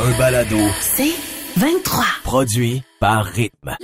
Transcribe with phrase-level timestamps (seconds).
[0.00, 1.14] Un balado C'est
[1.56, 2.04] 23.
[2.24, 3.76] produit par Rythme.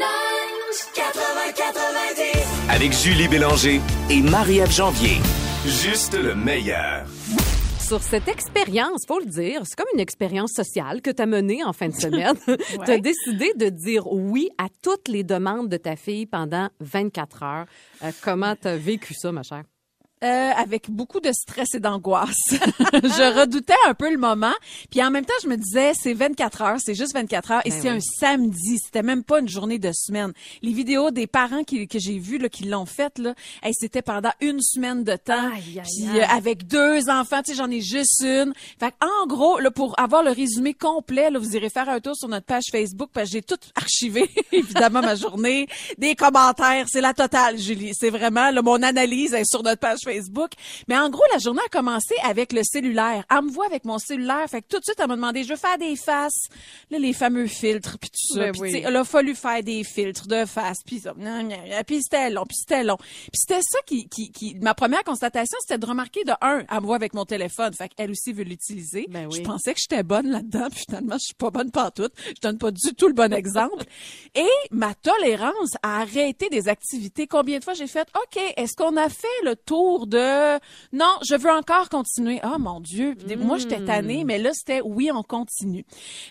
[2.69, 5.19] Avec Julie Bélanger et Marie-Ève Janvier.
[5.65, 7.07] Juste le meilleur.
[7.79, 11.63] Sur cette expérience, faut le dire, c'est comme une expérience sociale que tu as menée
[11.65, 12.37] en fin de semaine.
[12.85, 17.43] tu as décidé de dire oui à toutes les demandes de ta fille pendant 24
[17.43, 17.67] heures.
[18.03, 19.65] Euh, comment tu as vécu ça, ma chère?
[20.23, 22.37] Euh, avec beaucoup de stress et d'angoisse.
[22.51, 24.53] je redoutais un peu le moment.
[24.91, 27.63] Puis en même temps, je me disais, c'est 24 heures, c'est juste 24 heures.
[27.65, 27.97] Et Ben c'est oui.
[27.97, 28.77] un samedi.
[28.85, 30.33] C'était même pas une journée de semaine.
[30.61, 34.03] Les vidéos des parents qui, que j'ai vues, là, qui l'ont faites, là, hey, c'était
[34.03, 35.53] pendant une semaine de temps.
[35.55, 36.21] Aïe, aïe, Puis aïe.
[36.21, 38.53] euh, avec deux enfants, tu sais, j'en ai juste une.
[38.79, 42.15] Fait en gros, là, pour avoir le résumé complet, là, vous irez faire un tour
[42.15, 45.67] sur notre page Facebook parce que j'ai tout archivé, évidemment, ma journée.
[45.97, 47.93] Des commentaires, c'est la totale, Julie.
[47.99, 50.10] C'est vraiment, là, mon analyse est sur notre page Facebook.
[50.89, 53.25] Mais en gros, la journée a commencé avec le cellulaire.
[53.31, 54.49] Elle me voit avec mon cellulaire.
[54.49, 56.49] Fait que tout de suite, elle m'a demandé, je veux faire des faces.
[56.91, 58.41] Là, les fameux filtres, puis tout ça.
[58.41, 58.85] Ben Puis, oui.
[58.87, 61.15] il a fallu faire des filtres de face, puis ça.
[61.87, 62.97] Puis c'était long, puis c'était long.
[62.97, 66.81] Puis c'était ça qui, qui, qui, ma première constatation, c'était de remarquer de un, elle
[66.81, 67.73] me voit avec mon téléphone.
[67.75, 69.07] Fait qu'elle aussi veut l'utiliser.
[69.09, 69.39] Ben oui.
[69.39, 72.13] Je pensais que j'étais bonne là-dedans, puis finalement, je suis pas bonne pantoute.
[72.27, 73.85] Je donne pas du tout le bon exemple.
[74.35, 77.27] Et ma tolérance à arrêter des activités.
[77.27, 80.59] Combien de fois j'ai fait, OK, est-ce qu'on a fait le tour de,
[80.93, 82.41] non, je veux encore continuer.
[82.45, 83.15] Oh mon Dieu.
[83.15, 85.85] Puis Moi, j'étais tannée, mais là, c'était, oui, on continue.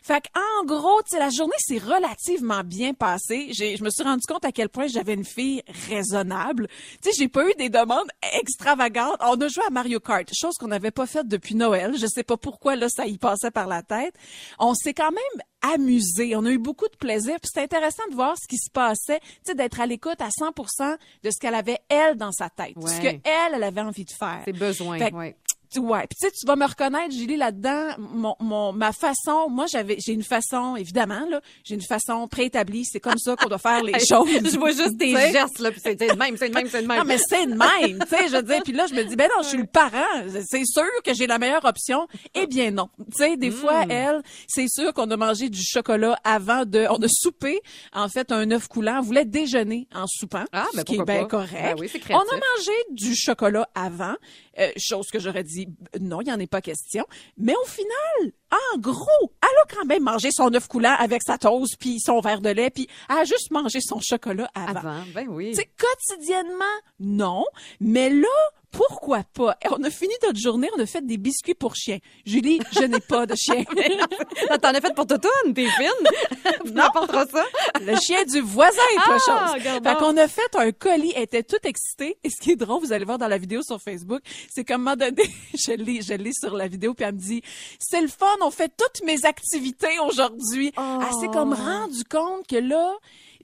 [0.04, 3.50] Fait en gros, la journée s'est relativement bien passée.
[3.52, 6.68] J'ai, je me suis rendu compte à quel point j'avais une fille raisonnable.
[7.02, 8.10] Tu sais, j'ai pas eu des demandes
[8.40, 9.18] extravagantes.
[9.22, 11.96] On a joué à Mario Kart, chose qu'on n'avait pas faite depuis Noël.
[11.98, 14.14] Je sais pas pourquoi, là, ça y passait par la tête.
[14.60, 16.36] On s'est quand même amusé.
[16.36, 17.36] On a eu beaucoup de plaisir.
[17.42, 20.30] Puis c'était intéressant de voir ce qui se passait, tu sais, d'être à l'écoute à
[20.30, 22.74] 100% de ce qu'elle avait, elle, dans sa tête.
[22.76, 23.02] Ce Ouais.
[23.22, 24.42] que elle, elle avait envie de faire.
[24.46, 25.36] Tes besoins, ouais.
[25.78, 27.90] Ouais, puis tu sais, tu vas me reconnaître, Julie, là-dedans.
[28.00, 32.86] Mon, mon, ma façon, moi, j'avais, j'ai une façon, évidemment, là, j'ai une façon préétablie.
[32.86, 34.28] C'est comme ça qu'on doit faire les choses.
[34.30, 35.32] Je vois juste sais?
[35.32, 36.98] gestes, là, puis c'est de même, c'est de même, c'est de même.
[37.00, 38.62] Non, mais c'est de même, tu sais, je veux dire.
[38.64, 40.04] Puis là, je me dis, ben non, je suis le parent.
[40.50, 42.08] C'est sûr que j'ai la meilleure option.
[42.34, 42.90] Eh bien non.
[42.98, 43.92] Tu sais, des fois, Hmm.
[43.92, 47.62] elle, c'est sûr qu'on a mangé du chocolat avant de, on a soupé,
[47.94, 48.98] en fait, un œuf coulant.
[49.00, 50.44] On voulait déjeuner en soupant.
[50.52, 51.26] Ah, ben ce qui est bien pas.
[51.26, 51.52] correct.
[51.54, 54.16] Ben oui, on a mangé du chocolat avant,
[54.60, 55.68] euh, chose que j'aurais dit,
[56.00, 57.06] non, il n'y en est pas question.
[57.38, 61.38] Mais au final, en gros, elle a quand même mangé son œuf coulant avec sa
[61.38, 64.80] toast puis son verre de lait puis elle a juste mangé son chocolat avant.
[64.80, 65.52] Avant, ben oui.
[65.52, 66.66] Tu sais, quotidiennement,
[67.00, 67.46] non.
[67.80, 68.28] Mais là,
[68.72, 69.58] pourquoi pas?
[69.64, 72.00] Et on a fini notre journée, on a fait des biscuits pour chiens.
[72.26, 73.64] Julie, je n'ai pas de chien.
[74.62, 76.52] T'en as fait pour Totoune, t'es fine.
[76.66, 77.46] Tu m'apporteras ça.
[77.82, 79.18] Le chien du voisin est Ah, pas
[79.54, 79.64] chose.
[79.64, 79.98] Fait donc.
[79.98, 82.18] qu'on a fait un colis, elle était toute excitée.
[82.24, 84.76] Et ce qui est drôle, vous allez voir dans la vidéo sur Facebook, c'est qu'à
[84.76, 87.42] un moment donné, je l'ai, je l'ai sur la vidéo, puis elle me dit,
[87.80, 90.72] c'est le fun, on fait toutes mes activités aujourd'hui.
[90.78, 91.00] Oh.
[91.02, 92.94] Elle s'est comme rendu compte que là,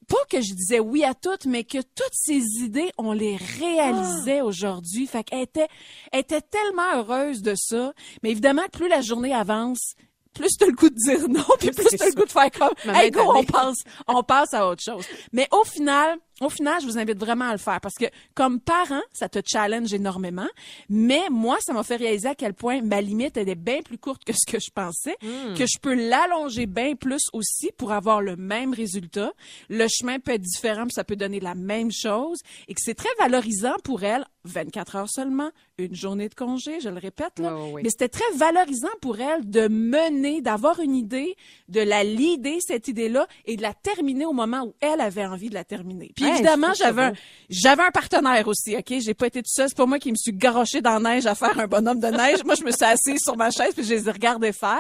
[0.07, 4.39] pas que je disais oui à toutes, mais que toutes ces idées, on les réalisait
[4.39, 4.45] Ah.
[4.45, 5.07] aujourd'hui.
[5.07, 5.67] Fait qu'elle était,
[6.11, 7.93] elle était tellement heureuse de ça.
[8.23, 9.93] Mais évidemment, plus la journée avance,
[10.33, 12.93] plus t'as le goût de dire non, puis plus t'as le goût de faire comme,
[12.93, 13.77] hey go, on passe,
[14.07, 15.05] on passe à autre chose.
[15.31, 18.59] Mais au final, au final, je vous invite vraiment à le faire parce que comme
[18.59, 20.47] parent, ça te challenge énormément.
[20.89, 23.97] Mais moi, ça m'a fait réaliser à quel point ma limite elle est bien plus
[23.97, 28.21] courte que ce que je pensais, que je peux l'allonger bien plus aussi pour avoir
[28.21, 29.31] le même résultat.
[29.69, 32.95] Le chemin peut être différent, puis ça peut donner la même chose et que c'est
[32.95, 34.25] très valorisant pour elle.
[34.43, 37.55] 24 heures seulement, une journée de congé, je le répète là.
[37.57, 37.81] Ouais.
[37.83, 41.35] Mais c'était très valorisant pour elle de mener, d'avoir une idée,
[41.67, 45.49] de la leader cette idée-là et de la terminer au moment où elle avait envie
[45.49, 46.11] de la terminer.
[46.15, 47.13] Puis Ouais, évidemment, j'avais un,
[47.49, 48.93] j'avais un partenaire aussi, OK?
[48.99, 49.69] J'ai pas été toute seule.
[49.69, 52.07] C'est pas moi qui me suis garoché dans la neige à faire un bonhomme de
[52.07, 52.43] neige.
[52.43, 54.79] moi, je me suis assise sur ma chaise puis je les ai regardés faire.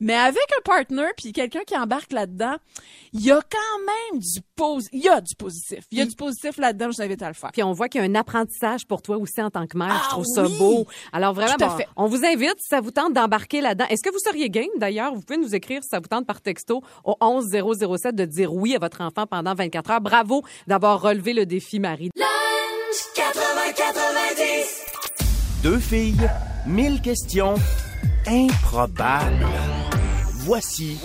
[0.00, 2.56] Mais avec un partner puis quelqu'un qui embarque là-dedans,
[3.12, 4.90] il y a quand même du positif.
[4.92, 5.84] Il y a du positif.
[5.90, 6.90] Il y a du positif là-dedans.
[6.90, 7.52] Je vous invite à le faire.
[7.52, 9.88] Puis on voit qu'il y a un apprentissage pour toi aussi en tant que mère.
[9.88, 10.86] je Ah trouve ça beau.
[11.12, 13.86] Alors vraiment, bon, on vous invite, si ça vous tente d'embarquer là-dedans.
[13.90, 15.14] Est-ce que vous seriez game d'ailleurs?
[15.14, 18.74] Vous pouvez nous écrire si ça vous tente par texto au 11007 de dire oui
[18.74, 20.00] à votre enfant pendant 24 heures.
[20.00, 22.10] Bravo d'avoir relevé le défi, Marie.
[25.62, 26.28] Deux filles,
[26.66, 27.54] mille questions,
[28.26, 29.46] improbable.
[30.40, 30.98] Voici,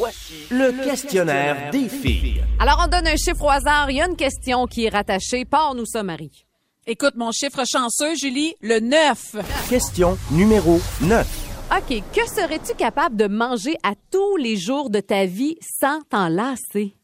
[0.51, 2.43] le, questionnaire, des filles.
[2.59, 3.89] Alors, on donne un chiffre au hasard.
[3.89, 5.43] Il y a une question qui est rattachée.
[5.43, 6.45] Pars-nous ça, Marie.
[6.85, 9.35] Écoute, mon chiffre chanceux, Julie, le 9.
[9.69, 11.27] Question numéro 9.
[11.71, 12.03] OK.
[12.13, 16.95] Que serais-tu capable de manger à tous les jours de ta vie sans t'en lasser?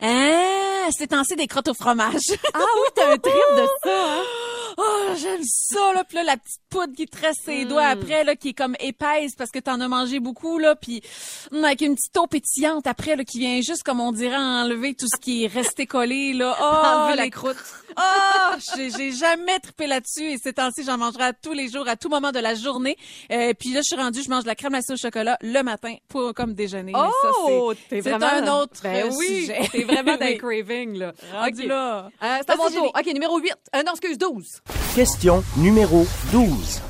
[0.00, 0.88] Hein?
[0.96, 2.20] C'est ainsi des crottes au fromage.
[2.54, 4.22] Ah oui, t'as un trip de ça, hein?
[4.78, 6.04] Oh, j'aime ça, là.
[6.04, 7.98] Puis là, la petite poudre qui te reste ses doigts Mm.
[8.00, 10.74] après, là, qui est comme épaisse parce que t'en as mangé beaucoup, là.
[10.76, 11.02] Puis
[11.52, 14.94] hum, avec une petite eau pétillante après, là, qui vient juste, comme on dirait, enlever
[14.94, 16.56] tout ce qui est resté collé, là.
[16.60, 17.56] Oh, Enlever la croûte.
[17.98, 21.88] Oh, j'ai j'ai jamais trippé là-dessus et ces temps-ci, j'en mangerai à tous les jours,
[21.88, 22.94] à tout moment de la journée.
[23.32, 25.62] Euh, puis là, je suis rendue, je mange de la crème glacée au chocolat le
[25.62, 26.92] matin pour comme déjeuner.
[26.94, 28.26] Oh, c'est- t'es c'est vraiment...
[28.50, 29.60] un autre ben euh, oui, sujet.
[29.72, 30.34] t'es vraiment Oui.
[30.34, 31.12] le craving, là.
[31.32, 32.10] Rendu là.
[32.22, 32.92] Euh, c'est à mon tour.
[32.94, 33.54] OK, numéro 8.
[33.76, 34.44] Euh, non, excuse, 12.
[34.96, 36.80] Question numéro 12.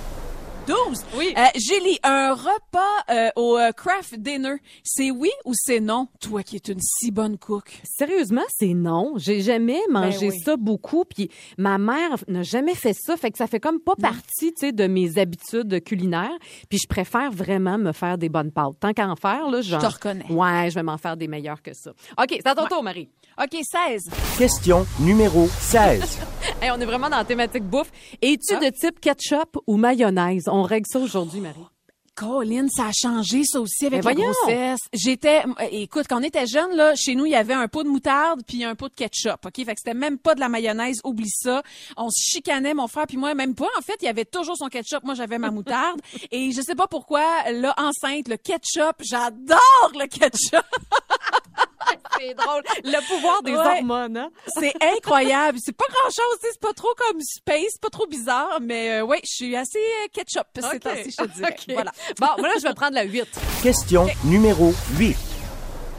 [0.66, 0.98] 12.
[1.16, 1.32] Oui.
[1.36, 2.80] Euh, Julie, un repas
[3.10, 6.08] euh, au euh, craft dinner, c'est oui ou c'est non?
[6.20, 7.80] Toi qui es une si bonne cook.
[7.84, 9.12] Sérieusement, c'est non.
[9.16, 10.38] J'ai jamais mangé Ben oui.
[10.44, 11.04] ça beaucoup.
[11.04, 13.16] Puis ma mère n'a jamais fait ça.
[13.16, 16.36] Fait que ça fait comme pas partie, tu sais, de mes habitudes culinaires.
[16.68, 18.74] Puis je préfère vraiment me faire des bonnes pâtes.
[18.80, 19.80] Tant qu'à en faire, là, genre.
[19.80, 20.26] te reconnais.
[20.30, 21.90] Ouais, je vais m'en faire des meilleures que ça.
[22.20, 23.08] OK, c'est à ton tour, Marie.
[23.40, 24.02] OK, 16.
[24.38, 26.18] Question numéro 16.
[26.62, 27.90] Hey, on est vraiment dans la thématique bouffe.
[28.22, 28.60] Es-tu Ah.
[28.64, 30.48] de type ketchup ou mayonnaise?
[30.56, 31.66] On règle ça aujourd'hui, Marie.
[32.14, 34.80] Colin, ça a changé ça aussi avec la grossesse.
[34.94, 37.82] J'étais, euh, écoute, quand on était jeune là, chez nous il y avait un pot
[37.82, 39.54] de moutarde puis un pot de ketchup, ok?
[39.54, 41.62] Fait que c'était même pas de la mayonnaise, oublie ça.
[41.98, 43.68] On se chicanait mon frère puis moi, même pas.
[43.78, 46.00] En fait, il y avait toujours son ketchup, moi j'avais ma moutarde
[46.30, 47.20] et je sais pas pourquoi
[47.52, 50.64] là enceinte le ketchup, j'adore le ketchup.
[52.18, 52.62] C'est drôle.
[52.84, 53.58] Le pouvoir des Ouais.
[53.78, 54.30] hormones, hein?
[54.58, 55.58] C'est incroyable.
[55.62, 59.04] C'est pas grand chose, c'est pas trop comme space, c'est pas trop bizarre, mais euh,
[59.04, 60.80] ouais, je suis assez euh, ketchup ces OK.
[60.80, 61.56] temps-ci, je te dirais.
[61.58, 61.74] OK.
[61.74, 61.92] Voilà.
[62.18, 63.24] Bon, voilà, je vais prendre la 8.
[63.62, 65.16] Question numéro 8.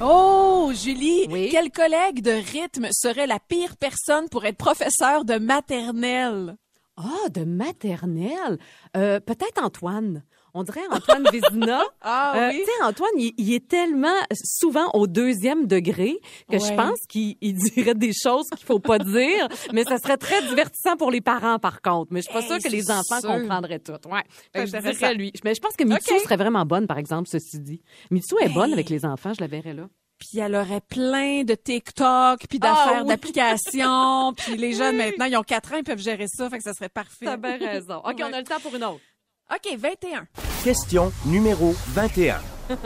[0.02, 1.50] Oh, Julie, Oui?
[1.52, 6.56] quel collègue de rythme serait la pire personne pour être professeur de maternelle?
[6.98, 8.60] Ah, de maternelle?
[8.96, 10.24] Euh, Peut-être Antoine.
[10.54, 11.82] On dirait Antoine Vézina.
[12.02, 12.60] Ah Euh, oui?
[12.60, 16.18] Tu sais, Antoine, il, il est tellement souvent au deuxième degré
[16.52, 20.18] que je pense qu'il il dirait des choses qu'il faut pas dire, mais ça serait
[20.18, 22.12] très divertissant pour les parents, par contre.
[22.12, 23.30] Mais je suis pas Hey, sûre que les enfants sûr.
[23.30, 23.92] comprendraient tout.
[24.10, 24.24] Ouais.
[24.56, 25.32] Fait que je dirais lui.
[25.44, 27.82] Mais je pense que Mitsu serait vraiment bonne, par exemple, ceci dit.
[28.12, 29.88] Mitsu est bonne avec les enfants, je la verrais là.
[30.20, 33.08] Puis elle aurait plein de TikTok, puis d'affaires Ah oui.
[33.08, 36.64] d'applications, puis les jeunes maintenant, ils ont 4 ans, ils peuvent gérer ça, fait que
[36.64, 37.26] ça serait parfait.
[37.26, 37.98] T'as bien raison.
[37.98, 38.24] OK, Ouais.
[38.24, 39.02] on a le temps pour une autre.
[39.50, 40.28] OK, 21.
[40.64, 42.42] Question numéro 21.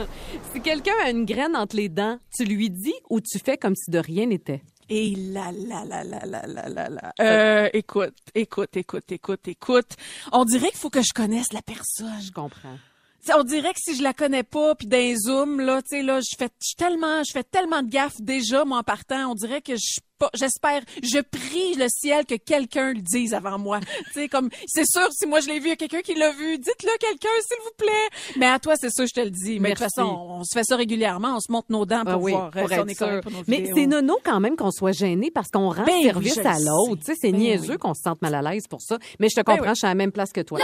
[0.52, 3.74] Si quelqu'un a une graine entre les dents, tu lui dis ou tu fais comme
[3.74, 4.62] si de rien n'était?
[4.88, 7.12] Et là, là, là, là, là, là, là, là.
[7.20, 9.96] Euh, écoute, écoute, écoute, écoute, écoute.
[10.30, 12.20] On dirait qu'il faut que je connaisse la personne.
[12.24, 12.78] Je comprends.
[13.24, 16.02] T'sais, on dirait que si je la connais pas, puis d'un zoom là, tu sais
[16.02, 19.30] là, je fais tellement, je fais tellement de gaffes déjà moi en partant.
[19.30, 20.00] On dirait que je
[20.34, 23.80] j'espère, je prie le ciel que quelqu'un le dise avant moi.
[24.06, 26.14] tu sais comme, c'est sûr si moi je l'ai vu, il y a quelqu'un qui
[26.14, 28.38] l'a vu, dites-le quelqu'un s'il vous plaît.
[28.38, 29.58] Mais à toi c'est sûr je te le dis.
[29.60, 32.12] Mais de toute façon, on se fait ça régulièrement, on se monte nos dents pour
[32.12, 33.20] Ah oui, voir euh, pour si on être est correct sûr.
[33.22, 36.38] pour nos Mais c'est nono quand même qu'on soit gêné parce qu'on rend Ben service
[36.38, 37.00] à l'autre.
[37.00, 37.78] Tu sais, c'est Ben niaiseux oui.
[37.78, 38.98] qu'on se sente mal à l'aise pour ça.
[39.20, 39.68] Mais je te comprends, oui.
[39.70, 40.58] je suis à la même place que toi.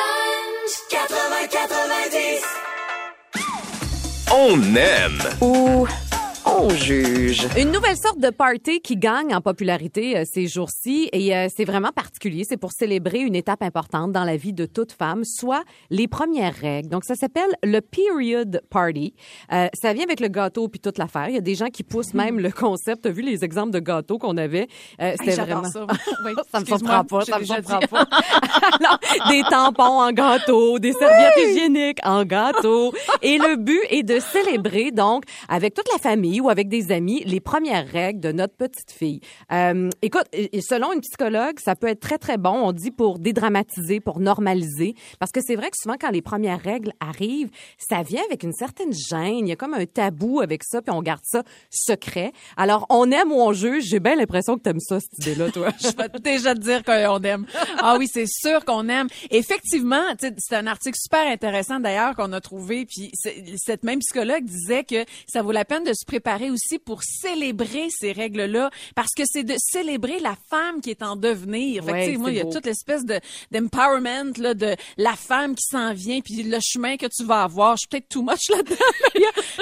[4.31, 5.23] On aime.
[5.41, 5.87] Ou
[6.59, 7.47] on juge.
[7.57, 11.65] Une nouvelle sorte de party qui gagne en popularité euh, ces jours-ci et euh, c'est
[11.65, 12.43] vraiment particulier.
[12.49, 16.55] C'est pour célébrer une étape importante dans la vie de toute femme, soit les premières
[16.55, 16.89] règles.
[16.89, 19.15] Donc ça s'appelle le period party.
[19.53, 21.29] Euh, ça vient avec le gâteau puis toute l'affaire.
[21.29, 23.03] Il y a des gens qui poussent même le concept.
[23.03, 24.67] T'as vu les exemples de gâteaux qu'on avait?
[25.01, 25.89] Euh, Hey, C'était j'adore vraiment.
[25.89, 26.13] ça.
[26.25, 28.05] Oui, ça me surprend pas, ça me surprend pas.
[28.81, 28.99] Alors,
[29.31, 32.93] des tampons en gâteau, des serviettes hygiéniques en gâteau.
[33.23, 37.41] Et le but est de célébrer, donc, avec toute la famille avec des amis, les
[37.41, 39.21] premières règles de notre petite fille.
[39.53, 40.25] Euh, écoute,
[40.61, 44.95] selon une psychologue, ça peut être très, très bon, on dit, pour dédramatiser, pour normaliser.
[45.19, 48.53] Parce que c'est vrai que souvent, quand les premières règles arrivent, ça vient avec une
[48.53, 49.47] certaine gêne.
[49.47, 52.33] Il y a comme un tabou avec ça, puis on garde ça secret.
[52.57, 53.85] Alors, on aime ou on juge.
[53.85, 55.69] J'ai bien l'impression que t'aimes ça, cette idée-là, toi.
[55.81, 57.47] Je vais déjà te dire qu'on aime.
[57.79, 59.09] Ah oui, c'est sûr qu'on aime.
[59.31, 62.87] Effectivement, c'est un article super intéressant d'ailleurs qu'on a trouvé.
[62.87, 63.11] Puis
[63.57, 67.89] cette même psychologue disait que ça vaut la peine de se préparer aussi pour célébrer
[67.91, 71.85] ces règles-là, parce que c'est de célébrer la femme qui est en devenir.
[71.85, 75.15] Fait que, Ouais, sais, moi, il y a toute l'espèce de d'empowerment là de la
[75.17, 77.77] femme qui s'en vient, puis le chemin que tu vas avoir.
[77.77, 78.77] Je suis peut-être too much là-dedans,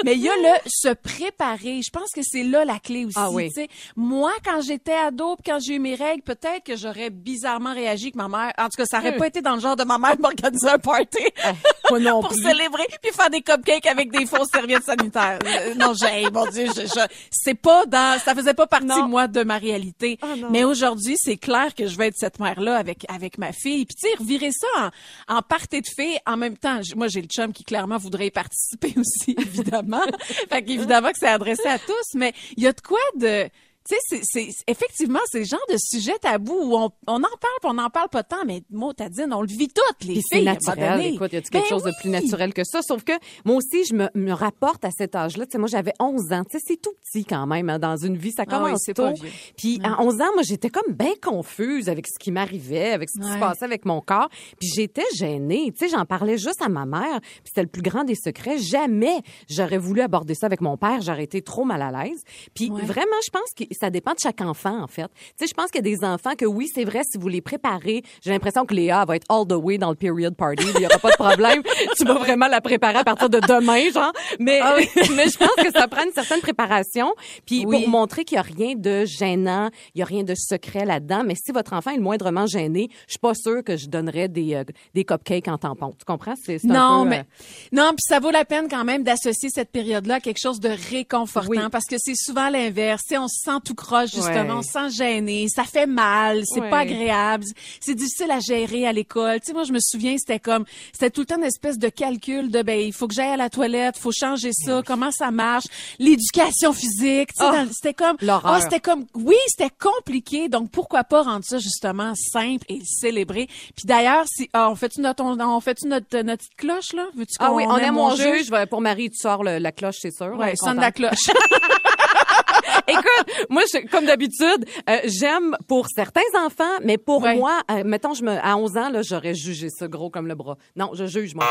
[0.05, 1.81] mais il y a- le se préparer.
[1.83, 3.15] Je pense que c'est là la clé aussi.
[3.17, 3.49] Ah oui.
[3.95, 8.11] Moi, quand j'étais ado, puis quand j'ai eu mes règles, peut-être que j'aurais bizarrement réagi
[8.11, 8.53] que ma mère.
[8.57, 9.17] En tout cas, ça aurait Euh.
[9.17, 11.17] pas été dans le genre de ma mère m'organiser un party
[11.89, 12.41] Moi non pour plus.
[12.43, 15.39] célébrer puis faire des cupcakes avec des fausses serviettes sanitaires.
[15.77, 19.07] Non, j'ai, mon Dieu, je, je- c'est pas dans, ça faisait pas partie Non.
[19.07, 20.17] moi de ma réalité.
[20.21, 20.27] Ah.
[20.51, 23.85] Mais aujourd'hui, c'est clair que je vais être cette mère-là avec avec ma fille.
[23.85, 24.91] Puis tu sais, revirer ça
[25.27, 26.79] en, en party de filles en même temps.
[26.95, 30.01] Moi, j'ai le chum qui clairement voudrait y participer aussi, évidemment.
[30.49, 33.47] fait qu'évidemment que c'est adressé à tous, mais il y a de quoi de
[33.87, 37.15] tu sais, c'est, c'est, c'est- effectivement, c'est le genre de sujet tabou où on, on
[37.15, 40.15] en parle, on n'en parle pas tant, mais mot Tadine, on le vit toutes, les
[40.15, 40.45] Puis c'est filles.
[40.45, 41.13] moment naturel.
[41.13, 42.81] Écoute, y a-tu quelque Ben chose de plus naturel que ça?
[42.81, 43.13] Sauf que
[43.45, 45.45] moi aussi, je me, me rapporte à cet âge-là.
[45.45, 46.43] Tu sais, moi, j'avais 11 ans.
[46.49, 48.31] Tu sais, c'est tout petit quand même hein, dans une vie.
[48.31, 49.03] Ça Ah oui, commence c'est tôt.
[49.03, 49.29] pas vieux.
[49.57, 53.19] Puis à 11 ans, moi, j'étais comme bien confuse avec ce qui m'arrivait, avec ce
[53.19, 54.29] qui se passait avec mon corps.
[54.59, 55.71] Puis j'étais gênée.
[55.77, 57.19] Tu sais, j'en parlais juste à ma mère.
[57.21, 58.57] Puis c'était le plus grand des secrets.
[58.57, 61.01] Jamais j'aurais voulu aborder ça avec mon père.
[61.01, 62.21] J'aurais été trop mal à l'aise.
[62.53, 62.81] Puis Ouais.
[62.81, 65.07] vraiment, je pense que ça dépend de chaque enfant, en fait.
[65.07, 67.27] Tu sais, je pense qu'il y a des enfants que oui, c'est vrai, si vous
[67.27, 70.65] les préparez, j'ai l'impression que Léa va être all the way dans le period party.
[70.75, 71.61] Il y aura pas de problème.
[71.97, 74.11] tu vas vraiment la préparer à partir de demain, genre.
[74.39, 74.59] Mais,
[75.15, 77.13] mais je pense que ça prend une certaine préparation.
[77.45, 77.81] Puis Oui.
[77.81, 81.23] pour montrer qu'il y a rien de gênant, il y a rien de secret là-dedans.
[81.25, 84.27] Mais si votre enfant est le moindrement gêné, je suis pas sûre que je donnerais
[84.27, 85.93] des, euh, des cupcakes en tampon.
[85.97, 86.35] Tu comprends?
[86.35, 87.23] C'est c'est un Non, peu, mais euh,
[87.71, 90.69] non, puis ça vaut la peine quand même d'associer cette période-là à quelque chose de
[90.91, 91.57] réconfortant Oui.
[91.71, 93.01] parce que c'est souvent l'inverse.
[93.03, 94.63] Tu sais, on se sent tout croche justement, Ouais.
[94.63, 96.69] sent gêné, ça fait mal, c'est Ouais.
[96.69, 97.43] pas agréable,
[97.81, 99.39] c'est difficile à gérer à l'école.
[99.41, 101.89] Tu sais, moi je me souviens, c'était comme c'était tout le temps une espèce de
[101.89, 105.31] calcul de ben il faut que j'aille à la toilette, faut changer ça, comment ça
[105.31, 105.65] marche,
[105.99, 110.71] l'éducation physique, tu sais, Oh, dans- c'était comme ah, c'était comme oui, c'était compliqué, donc
[110.71, 113.47] pourquoi pas rendre ça justement simple et célébrer.
[113.75, 117.05] Puis d'ailleurs, si ah, on fait notre on, on fait notre notre petite cloche là,
[117.15, 118.49] veux-tu Ah oui, on aime mon juge.
[118.69, 120.35] Pour Marie, tu sors le- la cloche, c'est sûr.
[120.37, 121.17] Ouais, sonne la cloche.
[122.87, 127.35] Écoute, moi, je, comme d'habitude, euh, j'aime pour certains enfants, mais pour Ouais.
[127.35, 130.35] moi, euh, mettons, je me, à 11 ans, là, j'aurais jugé ça gros comme le
[130.35, 130.57] bras.
[130.75, 131.45] Non, je juge, moi.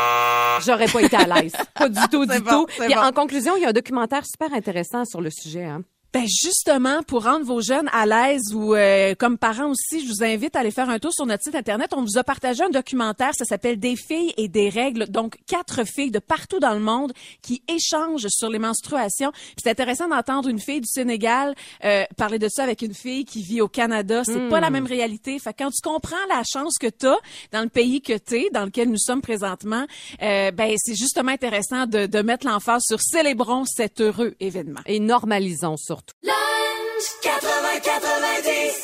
[0.65, 1.53] J'aurais pas été à l'aise.
[1.75, 2.65] Pas du tout, du bon, tout.
[2.79, 2.99] Puis bon.
[3.01, 5.65] en conclusion, il y a un documentaire super intéressant sur le sujet.
[5.65, 5.81] Hein.
[6.17, 10.23] Ben justement, pour rendre vos jeunes à l'aise ou euh, comme parents aussi, je vous
[10.23, 11.93] invite à aller faire un tour sur notre site internet.
[11.95, 15.09] On vous a partagé un documentaire, ça s'appelle Des filles et des règles.
[15.09, 19.31] Donc quatre filles de partout dans le monde qui échangent sur les menstruations.
[19.31, 21.53] Puis c'est intéressant d'entendre une fille du Sénégal
[21.85, 24.23] euh, parler de ça avec une fille qui vit au Canada.
[24.23, 25.37] C'est pas la même réalité.
[25.37, 27.17] Fait quand tu comprends la chance que t'as
[27.51, 29.85] dans le pays que t'es, dans lequel nous sommes présentement,
[30.23, 34.81] euh, ben c'est justement intéressant de, de mettre l'emphase sur célébrons cet heureux événement.
[34.87, 36.06] Et normalisons surtout.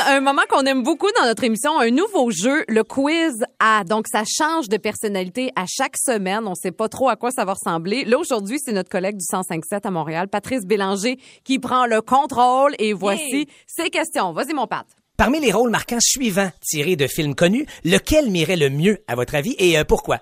[0.07, 3.83] Un moment qu'on aime beaucoup dans notre émission, un nouveau jeu, le quiz A.
[3.83, 6.47] Donc, ça change de personnalité à chaque semaine.
[6.47, 8.05] On sait pas trop à quoi ça va ressembler.
[8.05, 12.75] Là, aujourd'hui, c'est notre collègue du 105.7 à Montréal, Patrice Bélanger, qui prend le contrôle.
[12.79, 14.33] Et voici ses questions.
[14.33, 14.85] Vas-y, mon Pat.
[15.17, 19.35] Parmi les rôles marquants suivants tirés de films connus, lequel m'irait le mieux à votre
[19.35, 20.19] avis et euh, pourquoi?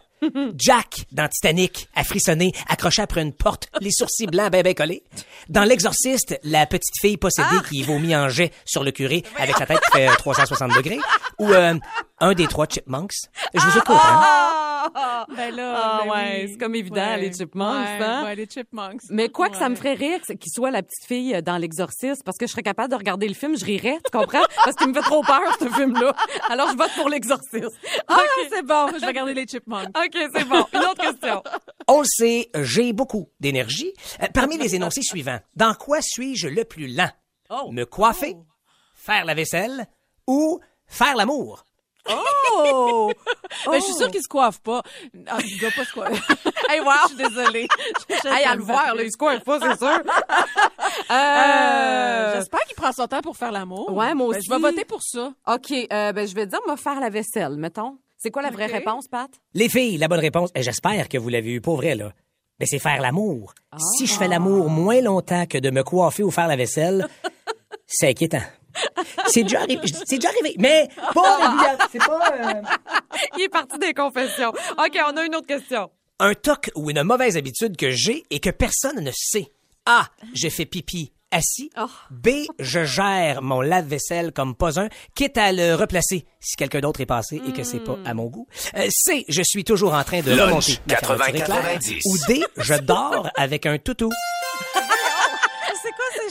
[0.55, 5.03] Jack dans Titanic, à frissonner, accroché après une porte, les sourcils blancs ben ben collés.
[5.49, 9.65] Dans L'Exorciste, la petite fille possédée qui vomit en jet sur le curé avec sa
[9.65, 10.99] tête qui fait euh, 360 degrés.
[11.39, 11.75] Ou euh,
[12.21, 13.13] un des trois chipmunks.
[13.53, 15.27] Je vous écoute, hein?
[15.35, 16.49] Ben là, Ah ben ouais, oui.
[16.51, 18.23] c'est comme évident, les chipmunks, Ouais, hein?
[18.23, 19.01] ouais, les chipmunks.
[19.09, 21.57] Mais quoi que ça me ferait rire, c'est qu'il soit la petite fille euh, dans
[21.57, 24.41] l'exorcisme, parce que je serais capable de regarder le film, je rirais, tu comprends?
[24.63, 26.15] Parce qu'il me fait trop peur, ce film-là.
[26.49, 27.69] Alors, je vote pour l'exorcisme.
[28.07, 28.19] Ah,
[28.51, 29.89] c'est bon, je vais garder les chipmunks.
[29.89, 30.65] OK, c'est bon.
[30.73, 31.43] Une autre question.
[31.87, 33.93] On le sait, j'ai beaucoup d'énergie.
[34.21, 37.09] Euh, parmi les énoncés suivants, dans quoi suis-je le plus lent?
[37.71, 38.35] Me coiffer,
[38.95, 39.85] faire la vaisselle
[40.27, 41.65] ou faire l'amour?
[42.09, 43.11] Oh!
[43.65, 44.81] Ben, je suis sûre qu'ils se coiffent pas.
[45.27, 46.21] Ah, il doit pas se coiffer.
[46.69, 46.91] Hey, wow!
[47.03, 47.67] Je suis désolée.
[48.25, 49.87] Hey, à le voir, là, il se coiffe pas, c'est sûr.
[51.11, 53.91] Euh, Euh, J'espère qu'il prend son temps pour faire l'amour.
[53.93, 54.47] Ouais, moi Ben, aussi.
[54.47, 55.33] je vais voter pour ça.
[55.47, 57.97] OK, euh, ben, je vais dire, moi, faire la vaisselle, mettons.
[58.17, 59.29] C'est quoi la vraie réponse, Pat?
[59.53, 62.13] Les filles, la bonne réponse, et j'espère que vous l'avez eu pour vrai, là.
[62.59, 63.53] Mais c'est faire l'amour.
[63.97, 67.07] Si je fais l'amour moins longtemps que de me coiffer ou faire la vaisselle,
[67.87, 68.43] c'est inquiétant.
[69.27, 71.85] C'est déjà arrivé, c'est déjà arrivé, mais pas régulièrement.
[71.91, 72.61] C'est pas, euh,
[73.37, 74.49] Il est parti des confessions.
[74.49, 75.89] OK, on a une autre question.
[76.19, 79.51] un toc ou une mauvaise habitude que j'ai et que personne ne sait.
[79.85, 80.05] A.
[80.33, 81.71] Je fais pipi assis.
[81.79, 81.85] Oh.
[82.11, 82.29] B.
[82.59, 87.05] Je gère mon lave-vaisselle comme pas un, quitte à le replacer si quelqu'un d'autre est
[87.05, 88.47] passé et que c'est pas à mon goût.
[88.75, 89.25] Euh, C.
[89.29, 91.37] Je suis toujours en train de Lunch remonter ma fermeture 80-90.
[91.37, 91.99] éclair.
[92.05, 92.43] Ou D.
[92.57, 94.09] Je dors avec un toutou.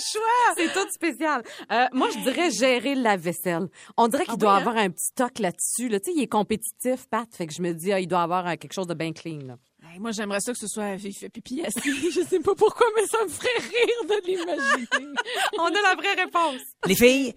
[0.00, 0.54] C'est quoi choix.
[0.56, 1.42] C'est tout spécial.
[1.70, 3.68] Euh, moi, je dirais gérer la vaisselle.
[3.96, 5.88] On dirait qu'il Ah doit oui, avoir un petit toc là-dessus.
[5.88, 6.00] Là.
[6.00, 7.28] Tu sais, il est compétitif, Pat.
[7.34, 9.38] Fait que je me dis, ah, il doit avoir euh, quelque chose de bien clean.
[9.46, 9.54] Là.
[9.92, 11.80] Hey, moi, j'aimerais ça que ce soit il fait pipi assis.
[12.14, 15.14] Je sais pas pourquoi, mais ça me ferait rire de l'imaginer.
[15.58, 16.60] On a la vraie réponse.
[16.86, 17.34] Les filles,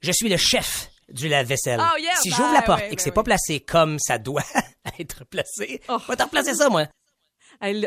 [0.00, 1.80] je suis le chef du lave-vaisselle.
[1.82, 3.14] Oh, yeah, si ben, j'ouvre la porte ouais, et que ben, c'est oui.
[3.14, 4.42] pas placé comme ça doit
[4.98, 5.98] être placé, Oh.
[6.08, 6.86] va te replacer ça, moi.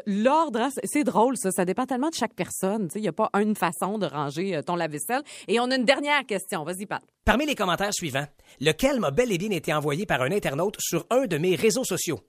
[0.06, 1.52] L'ordre, hein, c'est- drôle, ça.
[1.52, 2.88] Ça dépend tellement de chaque personne.
[2.88, 5.24] Tu sais, Il n'y a pas une façon de ranger euh, ton lave-vaisselle.
[5.48, 6.64] Et on a une dernière question.
[6.64, 7.02] Vas-y, Pat.
[7.26, 8.28] Parmi les commentaires suivants,
[8.60, 11.84] lequel m'a bel et bien été envoyé par un internaute sur un de mes réseaux
[11.84, 12.20] sociaux?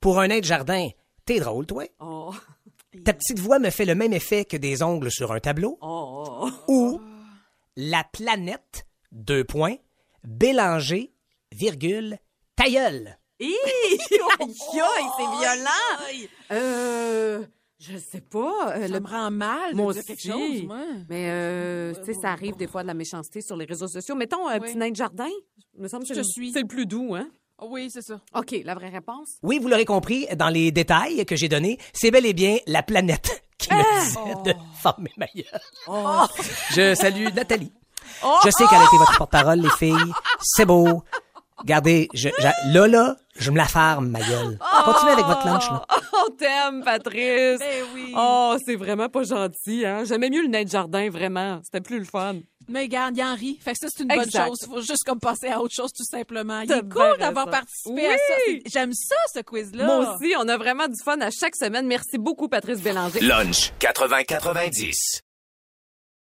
[0.00, 0.88] Pour un aide jardin,
[1.24, 1.84] t'es drôle, toi?
[2.00, 2.34] Oh.
[3.04, 5.78] Ta petite voix me fait le même effet que des ongles sur un tableau?
[5.80, 6.48] Oh.
[6.68, 7.00] Ou
[7.76, 9.76] la planète, deux points,
[10.24, 11.12] Bélanger,
[11.52, 12.16] virgule,
[12.54, 13.18] ta gueule.
[13.44, 13.54] Hi!
[14.40, 16.28] Aïe, aïe, c'est violent!
[16.52, 17.44] Euh,
[17.80, 18.70] je sais pas.
[18.76, 20.30] euh, Ça le- me rend mal de Moi dire quelque aussi.
[20.58, 20.78] chose, moi.
[21.08, 24.14] Mais, euh, tu sais, ça arrive des fois de la méchanceté sur les réseaux sociaux.
[24.14, 24.68] Mettons un Oui.
[24.68, 25.28] petit nain de jardin.
[25.74, 26.52] Il me semble que Je le- suis.
[26.52, 27.28] c'est le plus doux, hein?
[27.58, 28.20] Ah oui, c'est ça.
[28.34, 29.30] OK, la vraie réponse?
[29.42, 32.82] Oui, vous l'aurez compris, dans les détails que j'ai donnés, c'est bel et bien la
[32.82, 36.28] planète qui me disait de former ma gueule.
[36.70, 37.72] Je salue Nathalie.
[38.44, 40.12] Je sais qu'elle a été votre porte-parole, les filles.
[40.42, 41.02] C'est beau.
[41.62, 44.58] Regardez, je, je- là, là, je me la farme, ma gueule.
[44.84, 45.86] Continuez avec votre lunch, là.
[46.12, 47.58] On t'aime, Patrice!
[47.58, 48.12] Ben oui.
[48.16, 50.02] Oh, c'est vraiment pas gentil, hein?
[50.04, 51.60] J'aimais mieux le nain de jardin, vraiment.
[51.64, 52.36] C'était plus le fun.
[52.68, 53.58] Mais regarde, il en rit.
[53.60, 54.60] Fait que ça, c'est une bonne chose.
[54.66, 56.60] Faut juste comme passer à autre chose, tout simplement.
[56.60, 58.34] Il T'as est cool d'avoir participé à ça.
[58.46, 58.62] Oui.
[58.72, 59.84] J'aime ça, ce quiz-là.
[59.84, 61.86] Moi aussi, on a vraiment du fun à chaque semaine.
[61.86, 63.20] Merci beaucoup, Patrice Bélanger.
[63.20, 65.20] Lunch 80-90.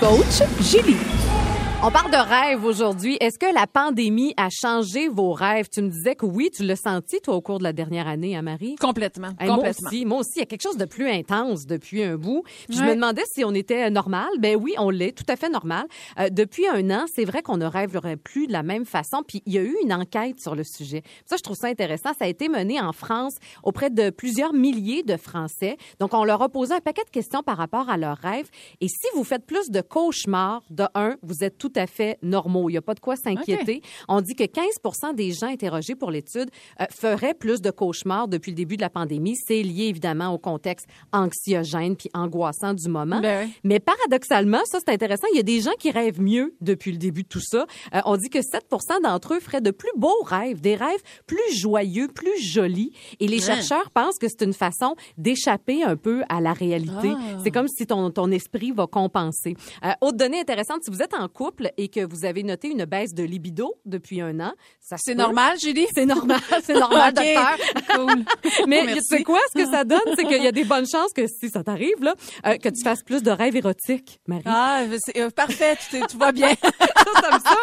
[0.00, 1.23] Coach Julie.
[1.86, 3.18] On parle de rêve aujourd'hui.
[3.20, 5.68] Est-ce que la pandémie a changé vos rêves?
[5.70, 8.34] Tu me disais que oui, tu l'as senti, toi, au cours de la dernière année,
[8.34, 8.76] hein, Marie?
[8.76, 9.32] Complètement.
[9.38, 9.88] Hey, moi complètement.
[9.90, 12.42] aussi, moi aussi, il y a quelque chose de plus intense depuis un bout.
[12.70, 14.28] Puis Je me demandais si on était normal.
[14.38, 15.84] Ben oui, on l'est, tout à fait normal.
[16.18, 19.22] Euh, depuis un an, c'est vrai qu'on ne rêverait plus de la même façon.
[19.22, 21.02] Puis il y a eu une enquête sur le sujet.
[21.26, 22.12] Ça, je trouve ça intéressant.
[22.18, 25.76] Ça a été mené en France auprès de plusieurs milliers de Français.
[26.00, 28.48] Donc, on leur a posé un paquet de questions par rapport à leurs rêves.
[28.80, 32.68] Et si vous faites plus de cauchemars, de un, vous êtes tout à fait normaux.
[32.68, 33.82] Il n'y a pas de quoi s'inquiéter.
[34.08, 38.50] On dit que 15 des gens interrogés pour l'étude euh, feraient plus de cauchemars depuis
[38.50, 39.36] le début de la pandémie.
[39.36, 43.20] C'est lié évidemment au contexte anxiogène puis angoissant du moment.
[43.20, 43.52] Ben oui.
[43.62, 46.98] Mais paradoxalement, ça c'est intéressant, il y a des gens qui rêvent mieux depuis le
[46.98, 47.66] début de tout ça.
[47.94, 48.64] Euh, on dit que 7
[49.02, 52.92] d'entre eux feraient de plus beaux rêves, des rêves plus joyeux, plus jolis.
[53.20, 53.56] Et les Hein.
[53.56, 57.12] chercheurs pensent que c'est une façon d'échapper un peu à la réalité.
[57.14, 57.38] Ah.
[57.42, 59.56] C'est comme si ton, ton esprit va compenser.
[59.84, 62.84] Euh, autre donnée intéressante, si vous êtes en couple et que vous avez noté une
[62.84, 65.86] baisse de libido depuis un an, ça C'est normal, Julie?
[65.94, 67.24] C'est normal, c'est normal, Ok.
[67.24, 67.56] docteur.
[67.96, 68.24] Cool.
[68.68, 69.00] Mais Merci.
[69.08, 71.26] tu sais quoi, ce que ça donne, c'est qu'il y a des bonnes chances que
[71.26, 72.14] si ça t'arrive, là,
[72.46, 74.42] euh, que tu fasses plus de rêves érotiques, Marie.
[74.46, 76.48] Ah, c'est euh, parfait, tu, vas bien.
[76.62, 77.56] ça, me ça.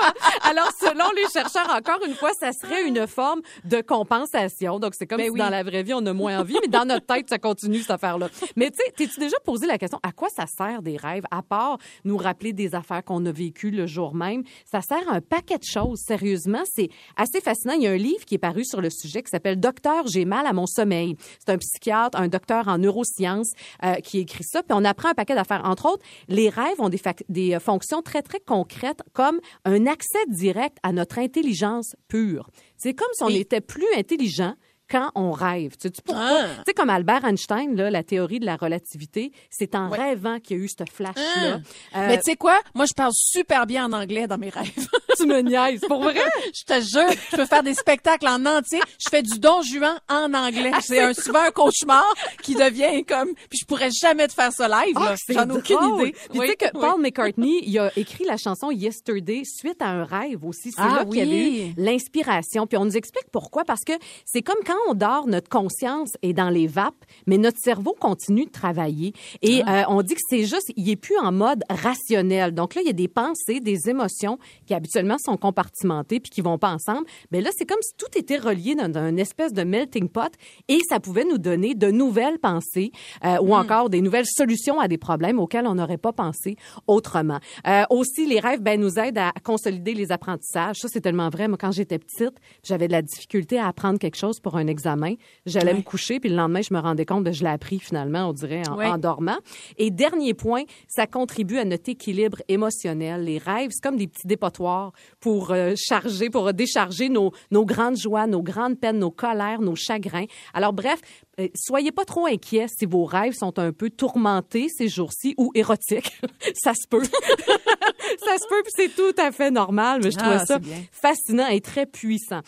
[0.50, 4.80] Alors, selon les chercheurs, encore une fois, ça serait une forme de compensation.
[4.80, 5.40] Donc, c'est comme Ben si oui.
[5.40, 7.92] dans la vraie vie, on a moins envie, mais dans notre tête, ça continue cette
[7.92, 8.30] affaire-là.
[8.56, 11.42] Mais tu sais, t'es-tu déjà posé la question, à quoi ça sert des rêves, à
[11.42, 14.44] part nous rappeler des affaires qu'on a vécues le jour même?
[14.66, 16.62] Ça sert à un paquet de choses, sérieusement.
[16.66, 17.74] C'est assez fascinant.
[17.74, 20.26] Il y a un livre qui est paru sur le sujet qui s'appelle Docteur, j'ai
[20.26, 21.16] mal à mon sommeil.
[21.40, 23.52] C'est un psychiatre, un docteur en neurosciences
[23.84, 24.64] euh, qui écrit ça.
[24.64, 25.62] Puis on apprend un paquet d'affaires.
[25.66, 30.78] Entre autres, les rêves ont des euh, fonctions très, très concrètes comme un accès direct
[30.84, 32.50] à notre intelligence pure.
[32.78, 34.56] C'est comme si on Et- était plus intelligent
[34.92, 35.78] quand on rêve.
[35.78, 36.24] Tu sais pourquoi?
[36.42, 36.48] Ah.
[36.58, 40.58] Tu sais, comme Albert Einstein, là, la théorie de la relativité, c'est en rêvant qu'il
[40.58, 41.56] y a eu ce flash-là.
[41.56, 41.60] Euh,
[41.94, 42.60] Mais tu sais quoi?
[42.76, 44.88] Moi, je parle super bien en anglais dans mes rêves.
[45.18, 46.16] tu me niaises, pour vrai?
[46.54, 48.80] je te jure, je peux faire des spectacles en entier.
[49.00, 50.72] Je fais du Don Juan en anglais.
[50.82, 52.06] C'est un, souvent un cauchemar
[52.42, 53.30] qui devient comme...
[53.50, 54.94] Puis je pourrais jamais te faire ça live.
[54.98, 55.16] Ah, là.
[55.18, 56.12] c'est J'en ai aucune idée.
[56.30, 56.82] Puis Oui, tu sais que oui.
[56.82, 60.72] Paul McCartney, il a écrit la chanson Yesterday suite à un rêve aussi.
[60.72, 61.74] C'est Ah là qu'il y oui.
[61.78, 62.68] eu l'inspiration.
[62.68, 63.64] Puis on nous explique pourquoi.
[63.66, 63.94] Parce que
[64.26, 66.94] c'est comme quand on dort, notre conscience est dans les vapes,
[67.28, 69.14] mais notre cerveau continue de travailler.
[69.42, 69.82] Et Ah.
[69.82, 72.54] euh, on dit que c'est juste, il est plus en mode rationnel.
[72.54, 76.30] Donc là, il y a des pensées, des émotions qui habituellement habituellement sont compartimentés puis
[76.30, 77.06] qui vont pas ensemble.
[77.32, 80.32] Mais là, c'est comme si tout était relié dans un espèce de melting pot
[80.68, 82.92] et ça pouvait nous donner de nouvelles pensées
[83.26, 86.56] euh, ou encore des nouvelles solutions à des problèmes auxquels on n'aurait pas pensé
[86.88, 87.40] autrement.
[87.68, 90.78] Euh, aussi, les rêves ben, nous aident à consolider les apprentissages.
[90.78, 91.48] Ça, c'est tellement vrai.
[91.48, 95.16] Moi, quand j'étais petite, j'avais de la difficulté à apprendre quelque chose pour un examen.
[95.46, 98.30] J'allais me coucher, puis le lendemain, je me rendais compte que je l'ai appris finalement,
[98.30, 98.88] on dirait, en, Ouais.
[98.88, 99.38] en dormant.
[99.78, 103.24] Et dernier point, ça contribue à notre équilibre émotionnel.
[103.24, 107.98] Les rêves, c'est comme des petits dépotoirs pour euh, charger, pour décharger nos, nos grandes
[107.98, 110.26] joies, nos grandes peines, nos colères, nos chagrins.
[110.54, 111.00] Alors bref,
[111.40, 115.52] euh, soyez pas trop inquiets si vos rêves sont un peu tourmentés ces jours-ci ou
[115.56, 116.20] érotiques.
[116.54, 117.04] ça se peut.
[118.26, 120.60] ça se peut, puis c'est tout à fait normal, mais je trouvais Ah, ça
[120.92, 122.42] fascinant et très puissant.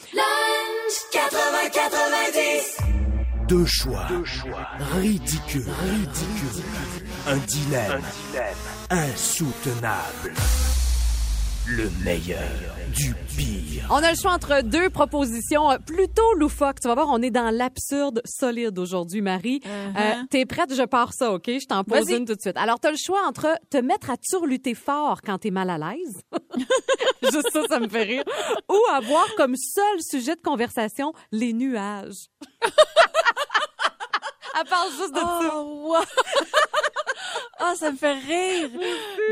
[3.47, 4.07] Deux choix.
[4.95, 5.65] Ridicule.
[5.81, 6.63] Ridicule.
[7.27, 8.01] Un dilemme.
[8.89, 10.33] Insoutenable.
[11.65, 12.41] Le meilleur
[12.93, 13.87] du pire.
[13.89, 16.79] On a le choix entre deux propositions euh, plutôt loufoques.
[16.81, 19.61] Tu vas voir, on est dans l'absurde solide aujourd'hui, Marie.
[19.65, 20.73] Euh, T'es prête?
[20.75, 21.45] Je pars ça, OK?
[21.47, 22.17] Je t'en pose Uh-huh.
[22.17, 22.57] Une tout de suite.
[22.57, 26.21] Alors, t'as le choix entre te mettre à turluter fort quand t'es mal à l'aise.
[27.23, 28.23] Juste ça, ça me fait rire.
[28.69, 32.27] Ou avoir comme seul sujet de conversation les nuages.
[34.59, 35.51] Elle parle juste de ça.
[35.55, 36.03] Oh, wow.
[37.75, 38.69] Ça me fait rire.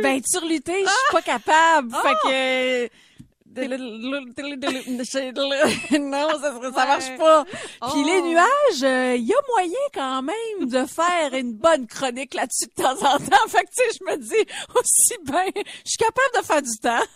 [0.02, 1.94] Ben, turluter, je suis pas capable.
[2.02, 2.90] Fait que...
[6.00, 7.46] Non, ça, ça marche pas.
[7.92, 12.68] Puis les nuages, il y a moyen quand même de faire une bonne chronique là-dessus
[12.78, 13.48] de temps en temps.
[13.48, 16.78] Fait que, tu sais, je me dis aussi bien, je suis capable de faire du
[16.82, 17.06] temps.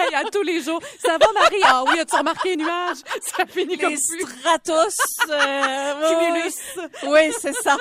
[0.00, 0.80] Hey, à tous les jours.
[1.04, 1.56] Ça va, Marie?
[1.64, 2.98] Ah oui, as-tu remarqué les nuages?
[3.20, 4.28] Ça finit comme Les plus.
[4.38, 4.94] stratos.
[5.28, 6.54] euh, Cumulus.
[7.08, 7.76] Oui, c'est ça.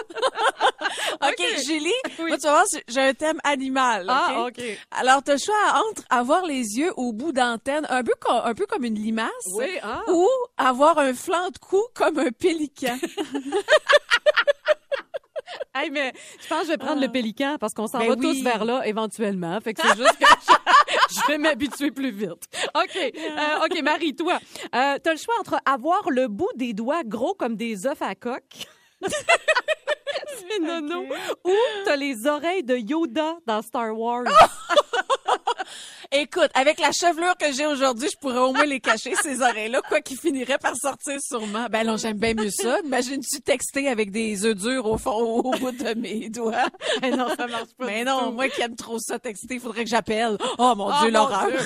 [1.22, 4.08] OK, Julie, moi, tu vas voir, j'ai un thème animal.
[4.10, 4.54] Ah, OK?
[4.58, 4.64] OK.
[4.90, 8.32] Alors, tu as le choix entre avoir les yeux au bout d'antenne, un peu, co-
[8.43, 10.02] un peu comme une limace, Oui, ah.
[10.10, 12.97] ou avoir un flanc de cou comme un pélican.
[15.73, 18.15] Hey, mais je pense que je vais prendre le pélican parce qu'on s'en Ben va
[18.15, 18.21] oui.
[18.21, 19.60] tous vers là éventuellement.
[19.62, 22.32] Fait que c'est juste que je, je vais m'habituer plus vite.
[22.76, 22.95] OK.
[22.97, 24.39] Euh, OK, Marie, toi,
[24.73, 28.15] euh, t'as le choix entre avoir le bout des doigts gros comme des œufs à
[28.15, 28.65] coque.
[29.08, 31.06] c'est nono.
[31.45, 31.54] Ou
[31.86, 34.23] t'as les oreilles de Yoda dans Star Wars.
[36.12, 39.82] Écoute, avec la chevelure que j'ai aujourd'hui, je pourrais au moins les cacher, ces oreilles-là,
[39.88, 41.68] quoi qu'ils finiraient par sortir sûrement.
[41.70, 42.80] Ben non, j'aime bien mieux ça.
[42.84, 46.68] Imagine-tu texter avec des œufs durs au fond, au bout de mes doigts?
[47.02, 47.86] Mais non, ça marche pas.
[47.86, 48.32] Mais non, tout.
[48.32, 50.38] moi qui aime trop ça texter, il faudrait que j'appelle.
[50.58, 51.50] Oh mon Oh, Dieu, l'horreur.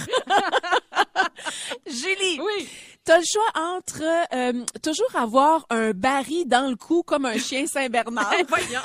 [1.88, 2.68] Julie, Oui.
[3.04, 7.68] t'as le choix entre euh, toujours avoir un baril dans le cou comme un chien
[7.68, 8.34] Saint-Bernard.
[8.48, 8.82] Voyons.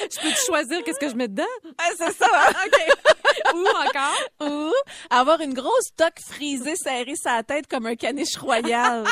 [0.10, 1.44] je peux te choisir qu'est-ce que je mets dedans?
[1.78, 2.26] Ah, c'est ça.
[2.32, 2.52] hein?
[2.66, 3.54] OK.
[3.54, 4.50] Ou encore?
[4.50, 4.72] Ou
[5.10, 9.04] avoir une grosse toque frisée serrée sur la tête comme un caniche royal.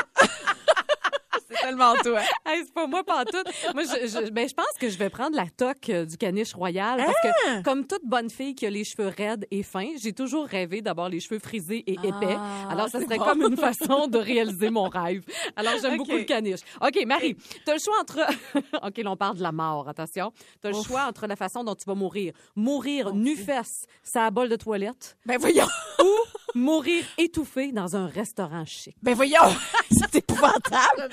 [1.62, 2.20] tellement toi.
[2.44, 3.46] Hey, c'est pas moi pantoute.
[3.74, 6.54] Moi, je, je, ben, je pense que je vais prendre la toque euh, du caniche
[6.54, 7.28] royal parce Ah!
[7.58, 10.82] que, comme toute bonne fille qui a les cheveux raides et fins, j'ai toujours rêvé
[10.82, 12.36] d'avoir les cheveux frisés et épais.
[12.38, 13.24] Ah, Alors, ça serait bon.
[13.24, 15.24] comme une façon de réaliser mon rêve.
[15.56, 16.60] Alors, j'aime beaucoup le caniche.
[16.80, 18.18] OK, Marie, t'as le choix entre...
[18.86, 20.32] OK, là, on parle de la mort, attention.
[20.60, 22.32] T'as le choix entre la façon dont tu vas mourir.
[22.54, 25.66] Mourir nu-fesse, ça bol de toilette, Ben voyons.
[26.00, 28.96] ou mourir étouffé dans un restaurant chic.
[29.02, 29.54] Ben voyons.
[29.90, 31.08] c'est épouvantable.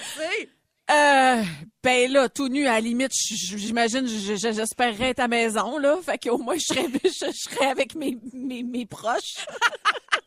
[0.92, 1.44] Euh,
[1.82, 5.98] ben là, tout nu, à la limite, j'imagine, j'espérerais être à maison, là.
[6.04, 9.46] Fait qu'au moins, je serais, je, je serais avec mes, mes, mes proches.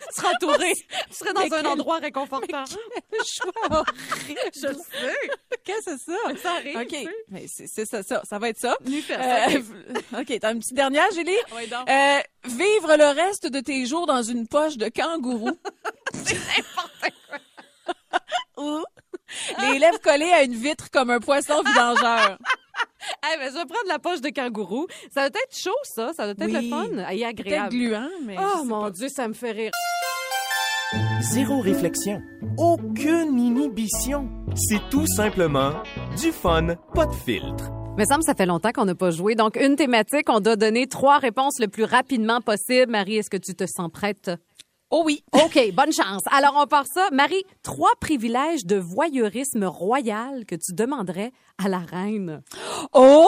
[0.14, 0.72] Tu serais entouré.
[0.74, 2.64] tu serais dans Mais un quel- endroit réconfortant.
[3.12, 4.40] Le choix horrible.
[4.54, 5.30] Je le sais.
[5.64, 6.18] Qu'est-ce que c'est ça?
[6.42, 6.96] Ça arrive, OK.
[7.28, 8.22] Mais c'est c'est ça, ça.
[8.24, 8.76] Ça va être ça.
[8.86, 9.60] Euh,
[10.20, 11.36] OK, t'as une petite dernière, Julie?
[11.54, 11.88] Oui, donc.
[11.90, 15.58] Euh, vivre le reste de tes jours dans une poche de kangourou.
[18.56, 18.82] Ou
[19.60, 22.38] les lèvres collées à une vitre comme un poisson vidangeur.
[23.34, 24.86] Eh ben, je vais prendre la poche de kangourou.
[25.12, 26.12] Ça doit être chaud, ça.
[26.14, 26.64] Ça doit être Oui.
[26.64, 27.68] le fun et Peut-être agréable.
[27.70, 28.36] gluant, mais...
[28.38, 28.90] Oh mon pas.
[28.90, 29.72] Dieu, ça me fait rire.
[31.32, 32.20] Zéro réflexion.
[32.58, 34.28] Aucune inhibition.
[34.54, 35.72] C'est tout simplement
[36.20, 37.70] du fun, pas de filtre.
[37.98, 39.34] Mais ça me ça fait longtemps qu'on n'a pas joué.
[39.34, 42.92] Donc, une thématique, on doit donner trois réponses le plus rapidement possible.
[42.92, 44.30] Marie, est-ce que tu te sens prête?
[44.90, 45.22] Oh oui.
[45.32, 46.22] OK, bonne chance.
[46.30, 47.08] Alors, on part ça.
[47.12, 52.40] Marie, trois privilèges de voyeurisme royal que tu demanderais à la reine.
[52.92, 53.26] Oh!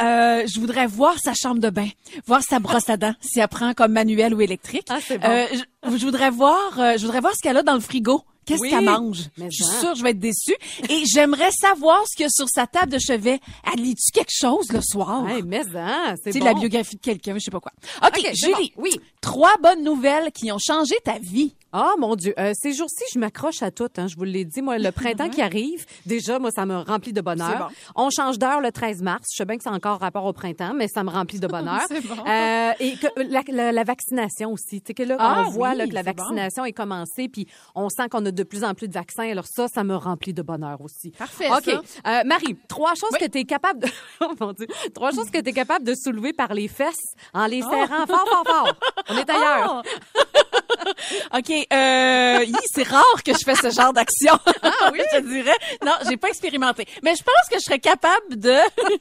[0.00, 1.88] Euh, je voudrais voir sa chambre de bain,
[2.26, 4.86] voir sa brosse à dents, si elle prend comme manuel ou électrique.
[4.90, 5.28] Ah, c'est bon.
[5.28, 8.22] Euh, je, je voudrais voir, euh, je voudrais voir ce qu'elle a dans le frigo.
[8.46, 9.30] Qu'est-ce Oui, qu'elle mange?
[9.38, 9.80] mais Je suis hein.
[9.80, 10.54] sûre que je vais être déçue.
[10.90, 13.40] Et j'aimerais savoir ce qu'il y a sur sa table de chevet.
[13.72, 15.26] Elle lit-tu quelque chose le soir?
[15.26, 16.44] Hey, mais hein, c'est bon.
[16.44, 17.72] la biographie de quelqu'un, je sais pas quoi.
[18.02, 18.72] OK, Ok, c'est Julie.
[18.76, 18.82] bon.
[18.82, 19.00] Oui.
[19.24, 21.54] Trois bonnes nouvelles qui ont changé ta vie.
[21.76, 22.34] Ah, mon Dieu.
[22.38, 23.88] Euh, ces jours-ci, je m'accroche à tout.
[23.96, 24.62] Hein, je vous l'ai dit.
[24.62, 27.68] Moi, le printemps qui arrive, déjà, moi, ça me remplit de bonheur.
[27.74, 29.24] C'est On change d'heure le 13 mars.
[29.32, 31.80] Je sais bien que c'est encore rapport au printemps, mais ça me remplit de bonheur.
[31.90, 32.24] Bon.
[32.28, 34.82] Euh, et que la, la- la vaccination aussi.
[34.82, 36.22] Tu sais, que là, Ah on voit là, que la c'est bon.
[36.22, 39.28] vaccination est commencée, puis on sent qu'on a de plus en plus de vaccins.
[39.28, 41.10] Alors ça, ça me remplit de bonheur aussi.
[41.12, 41.64] Parfait, OK.
[41.64, 41.80] ça.
[42.20, 43.88] Euh, Marie, trois choses que tu es capable de...
[44.20, 44.68] oh, mon Dieu.
[44.94, 48.24] Trois choses que tu es capable de soulever par les fesses en les serrant fort,
[48.28, 48.76] fort, fort.
[49.14, 49.82] On est ailleurs.
[51.34, 54.38] OK, euh, c'est rare que je fais ce genre d'action.
[54.62, 55.00] Ah oui?
[55.12, 55.56] je te dirais.
[55.84, 56.86] Non, j'ai pas expérimenté.
[57.02, 58.54] Mais je pense que je serais capable de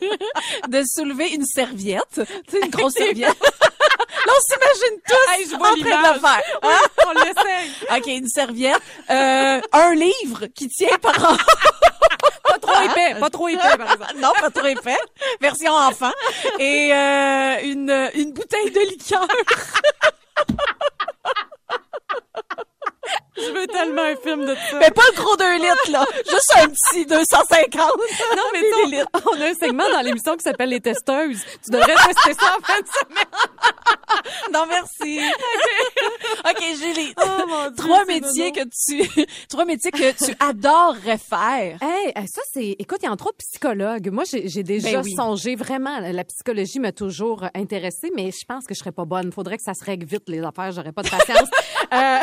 [0.67, 3.37] de soulever une serviette, tu sais une grosse serviette.
[4.25, 6.41] Là, on s'imagine tous Hey, je vois en train de le faire.
[6.63, 6.79] Hein?
[7.07, 7.71] On l'essaye.
[7.97, 11.37] OK, une serviette, euh, un livre qui tient par en...
[12.73, 14.13] Pas trop épais, pas trop épais, par exemple.
[14.19, 14.97] non, pas trop épais,
[15.41, 16.11] version enfant,
[16.59, 19.27] et euh, une une bouteille de liqueur.
[23.35, 24.79] Je veux tellement un film de ça.
[24.79, 26.05] Mais pas le gros 2 litres, là.
[26.29, 27.91] Juste un petit 250.
[28.35, 31.43] Non, mais tu on, a un segment dans l'émission qui s'appelle Les Testeuses.
[31.63, 34.51] Tu devrais tester ça en fin de semaine.
[34.53, 35.19] Non, merci.
[36.45, 37.13] OK, Julie.
[37.17, 41.77] Oh, mon Dieu, trois métiers que tu, trois métiers que tu adorerais faire.
[41.81, 42.75] Hey, ça, c'est.
[42.79, 44.09] Écoute, il y a entre autres psychologues.
[44.11, 45.13] Moi, j'ai déjà Ben oui.
[45.15, 45.99] songé vraiment.
[45.99, 49.31] La psychologie m'a toujours intéressée, mais je pense que je serais pas bonne.
[49.31, 50.71] Faudrait que ça se règle vite, les affaires.
[50.71, 51.49] J'aurais pas de patience.
[51.93, 52.19] Euh,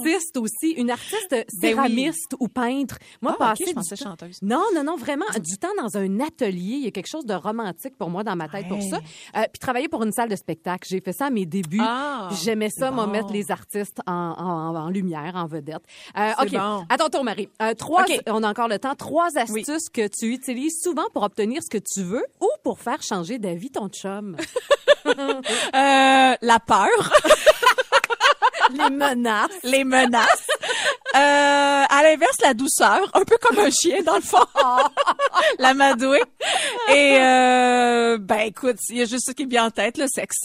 [0.00, 0.70] artiste aussi.
[0.72, 2.98] Une artiste céramiste ou peintre.
[3.22, 4.38] Moi, Ben Ah, ok, passer je pensais temps- chanteuse.
[4.42, 5.26] Non, non, non, vraiment.
[5.42, 6.74] Du temps dans un atelier.
[6.76, 8.96] Il y a quelque chose de romantique pour moi dans ma tête pour ça.
[9.36, 10.86] Euh, puis travailler pour une salle de spectacle.
[10.90, 11.78] J'ai fait ça à mes débuts.
[11.80, 13.06] Ah, J'aimais ça, bon.
[13.06, 15.82] mettre les artistes en, en- en lumière, en vedette.
[16.18, 16.50] Euh, OK.
[16.52, 16.84] bon.
[16.88, 17.48] À ton tour, Marie.
[17.62, 18.20] Euh, trois, OK.
[18.28, 18.94] on a encore le temps.
[18.94, 19.60] Trois Oui.
[19.60, 23.38] astuces que tu utilises souvent pour obtenir ce que tu veux ou pour faire changer
[23.38, 24.36] d'avis ton chum.
[25.06, 26.88] Euh, la peur.
[28.72, 29.50] Les menaces.
[29.62, 30.46] Les menaces.
[31.14, 31.18] Euh,
[31.88, 33.00] à l'inverse, la douceur.
[33.14, 34.44] Un peu comme un chien, dans le fond.
[35.58, 36.22] la madouée.
[36.88, 40.06] Et, euh, ben, écoute, il y a juste ça qui me vient en tête, le
[40.12, 40.36] sexe.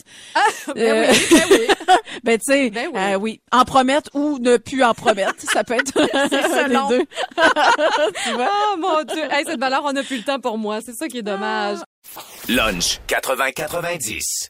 [0.73, 1.67] Ben Euh, oui, ben oui.
[2.23, 2.99] Ben, tu sais, Ben oui.
[2.99, 3.41] euh, oui.
[3.51, 5.35] En promettre ou ne plus en promettre.
[5.53, 6.87] Ça peut être un selon.
[6.89, 7.05] des deux.
[8.39, 9.23] Oh mon Dieu.
[9.31, 10.79] Hey, cette valeur, on n'a plus le temps pour moi.
[10.85, 11.77] C'est ça qui est dommage.
[12.49, 14.49] Lunch 80-90.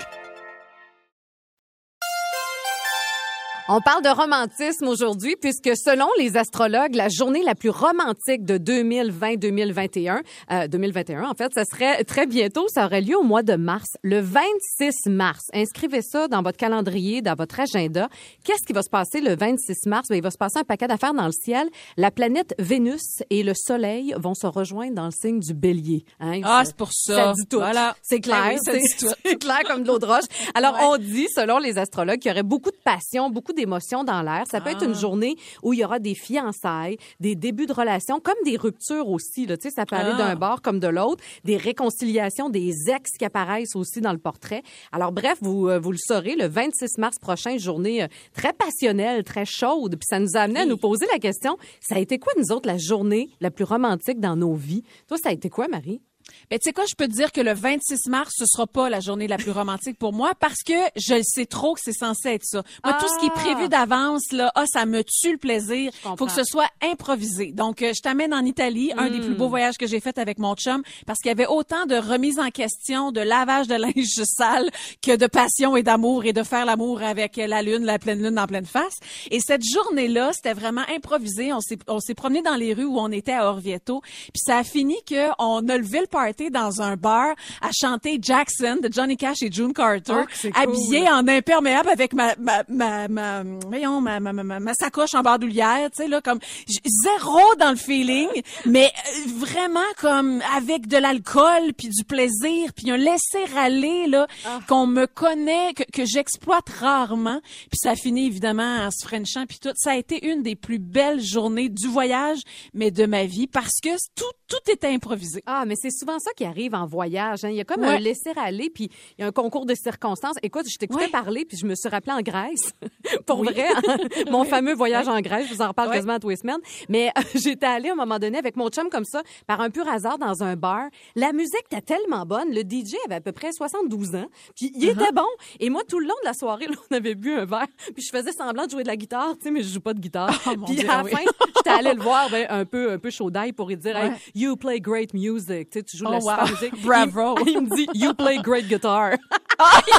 [3.73, 8.57] On parle de romantisme aujourd'hui puisque selon les astrologues, la journée la plus romantique de
[8.57, 10.19] 2020-2021,
[10.51, 13.95] euh, 2021 en fait, ça serait très bientôt, ça aurait lieu au mois de mars,
[14.03, 15.43] le 26 mars.
[15.53, 18.09] Inscrivez ça dans votre calendrier, dans votre agenda.
[18.43, 20.09] Qu'est-ce qui va se passer le 26 mars?
[20.09, 21.69] Ben, il va se passer un paquet d'affaires dans le ciel.
[21.95, 26.03] La planète Vénus et le Soleil vont se rejoindre dans le signe du bélier.
[26.19, 27.15] Hein, Ah, c'est pour ça.
[27.15, 27.59] Ça dit tout.
[27.59, 27.95] Voilà.
[28.01, 28.57] C'est clair.
[28.65, 28.81] Ben oui,
[29.25, 30.25] c'est clair comme de l'eau de roche.
[30.55, 30.79] Alors, Ouais.
[30.89, 34.43] on dit, selon les astrologues, qu'il y aurait beaucoup de passion, beaucoup d'émotions dans l'air.
[34.49, 34.85] Ça peut être Ah.
[34.85, 39.07] une journée où il y aura des fiançailles, des débuts de relations, comme des ruptures
[39.07, 39.45] aussi.
[39.45, 39.55] Là.
[39.57, 40.17] Tu sais, ça peut aller Ah.
[40.17, 41.23] d'un bord comme de l'autre.
[41.43, 44.63] Des réconciliations, des ex qui apparaissent aussi dans le portrait.
[44.91, 49.23] Alors, bref, vous, euh, vous le saurez, le 26 mars prochain, journée euh, très passionnelle,
[49.23, 49.95] très chaude.
[49.95, 52.51] Puis ça nous a amené à nous poser la question, ça a été quoi, nous
[52.51, 54.83] autres, la journée la plus romantique dans nos vies?
[55.07, 56.01] Toi, ça a été quoi, Marie?
[56.49, 58.89] Ben, tu sais quoi, je peux te dire que le 26 mars, ce sera pas
[58.89, 61.93] la journée la plus romantique pour moi parce que je le sais trop que c'est
[61.93, 62.63] censé être ça.
[62.83, 65.91] Moi, tout ce qui est prévu d'avance, là, ah, ça me tue le plaisir.
[66.17, 67.51] Faut que ce soit improvisé.
[67.51, 69.25] Donc, euh, je t'amène en Italie, un des Hmm.
[69.25, 71.95] plus beaux voyages que j'ai fait avec mon chum parce qu'il y avait autant de
[71.95, 74.69] remise en question, de lavage de linge sale
[75.01, 78.39] que de passion et d'amour et de faire l'amour avec la lune, la pleine lune
[78.39, 78.97] en pleine face.
[79.29, 81.53] Et cette journée-là, c'était vraiment improvisé.
[81.53, 84.01] On s'est, on s'est promené dans les rues où on était à Orvieto.
[84.01, 88.77] Puis ça a fini qu'on a levé le party dans un bar à chanter Jackson
[88.81, 91.07] de Johnny Cash et June Carter, Oh, cool.
[91.09, 95.89] en imperméable avec ma ma ma ma voyons, ma, ma, ma, ma- sacoche en bandoulière,
[95.91, 98.29] tu sais là comme zéro dans le feeling,
[98.65, 104.27] mais euh, vraiment comme avec de l'alcool puis du plaisir puis un laisser aller là
[104.45, 104.59] Ah.
[104.67, 109.59] qu'on me connaît que, que j'exploite rarement puis ça finit évidemment en se frenchant puis
[109.59, 112.39] tout ça a été une des plus belles journées du voyage
[112.73, 115.41] mais de ma vie parce que tout tout était improvisé.
[115.45, 117.43] Ah, mais c'est souvent ça qui arrive en voyage.
[117.45, 117.49] Hein.
[117.49, 117.87] Il y a comme Ouais.
[117.95, 120.35] un laisser-aller, puis il y a un concours de circonstances.
[120.43, 121.09] Écoute, je t'écoutais Ouais.
[121.09, 122.71] parler, puis je me suis rappelée en Grèce.
[123.25, 123.47] Pour Oui.
[123.53, 123.97] vrai, hein.
[124.31, 126.59] mon fameux voyage en Grèce, je vous en reparle quasiment tous les semaines.
[126.89, 129.69] Mais euh, j'étais allée à un moment donné avec mon chum comme ça, par un
[129.69, 130.85] pur hasard, dans un bar.
[131.15, 132.49] La musique était tellement bonne.
[132.53, 134.93] Le DJ avait à peu près 72 ans, puis il Uh-huh.
[134.93, 135.27] était bon.
[135.59, 138.03] Et moi, tout le long de la soirée, là, on avait bu un verre, puis
[138.03, 139.99] je faisais semblant de jouer de la guitare, tu sais, mais je joue pas de
[139.99, 140.29] guitare.
[140.47, 141.11] Oh, puis Dieu, à la oui.
[141.11, 141.19] fin,
[141.55, 144.11] j'étais allée le voir ben, un peu un peu chaud d'ail pour lui dire hey,
[144.35, 146.49] you play great music tu sais tu joues de la Oh, super wow.
[146.51, 147.35] musique Bravo.
[147.45, 149.11] il, il me dit you play great guitar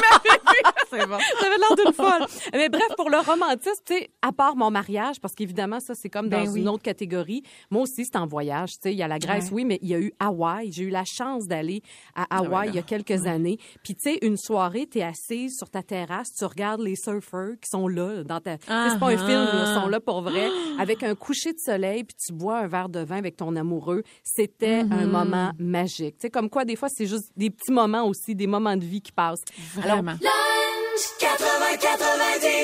[0.89, 1.17] C'est bon.
[1.17, 4.69] ça avait l'air d'une folle mais bref pour le romantisme tu sais à part mon
[4.69, 6.61] mariage parce qu'évidemment ça c'est comme dans Ben oui.
[6.61, 9.45] une autre catégorie moi aussi c'est en voyage tu sais il y a la Grèce
[9.45, 9.51] Ouais.
[9.53, 11.81] oui mais il y a eu Hawaï j'ai eu la chance d'aller
[12.15, 15.03] à Hawaï ouais, il y a quelques années puis tu sais une soirée tu es
[15.03, 18.99] assise sur ta terrasse tu regardes les surfeurs qui sont là dans ta sais, c'est
[18.99, 19.65] pas un Ah, film ah.
[19.75, 22.89] ils sont là pour vrai avec un coucher de soleil puis tu bois un verre
[22.89, 25.11] de vin avec ton amoureux c'était un Mhm.
[25.11, 28.47] moment magique tu sais comme quoi des fois c'est juste des petits moments aussi des
[28.47, 29.43] moments de vie qui passent
[29.81, 30.17] Alors, Vraiment.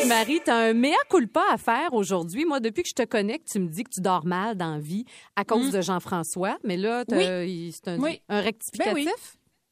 [0.07, 2.45] Marie, tu as un mea culpa à faire aujourd'hui.
[2.45, 4.73] Moi, depuis que je te connais, que tu me dis que tu dors mal dans
[4.73, 5.05] la vie
[5.35, 8.03] à cause de Jean-François, mais là, c'est un, Mm.
[8.03, 8.21] Oui.
[8.29, 8.93] un rectificatif.
[8.93, 9.07] Ben oui.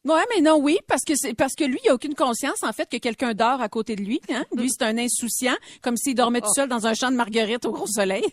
[0.05, 2.71] Ouais, mais non, oui, parce que c'est parce que lui, il a aucune conscience en
[2.71, 4.21] fait que quelqu'un dort à côté de lui.
[4.29, 4.45] Hein?
[4.55, 7.71] Lui, c'est un insouciant, comme s'il dormait tout seul dans un champ de marguerite au
[7.71, 8.23] gros soleil.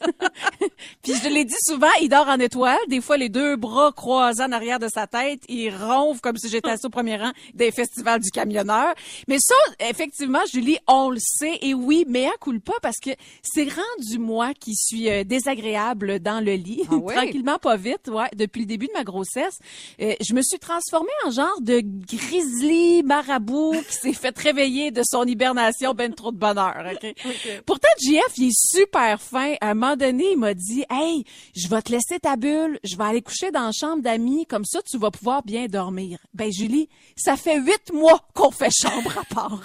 [1.03, 2.79] Puis je l'ai dit souvent, il dort en étoile.
[2.88, 6.48] Des fois, les deux bras croisés en arrière de sa tête, il ronfle comme si
[6.48, 8.94] j'étais assis au premier rang des festivals du camionneur.
[9.27, 11.59] Mais ça, effectivement, Julie, on le sait.
[11.62, 13.11] Et oui, mais à coule pas parce que
[13.42, 18.09] c'est rendu moi qui suis euh, désagréable dans le lit, Ah tranquillement, pas vite.
[18.09, 19.59] Ouais, depuis le début de ma grossesse,
[20.00, 25.03] euh, je me suis transformée en genre de grizzly marabout qui s'est fait réveiller de
[25.05, 26.85] son hibernation ben trop de bonheur.
[26.93, 27.14] ok?
[27.67, 29.55] Pourtant, JF, il est super fin.
[29.61, 32.97] À un moment donné, il m'a dit, hey, je vais te laisser ta bulle, je
[32.97, 36.19] vais aller coucher dans la chambre d'amis, comme ça, tu vas pouvoir bien dormir.
[36.33, 39.61] Ben, Julie, ça fait huit mois qu'on fait chambre à part.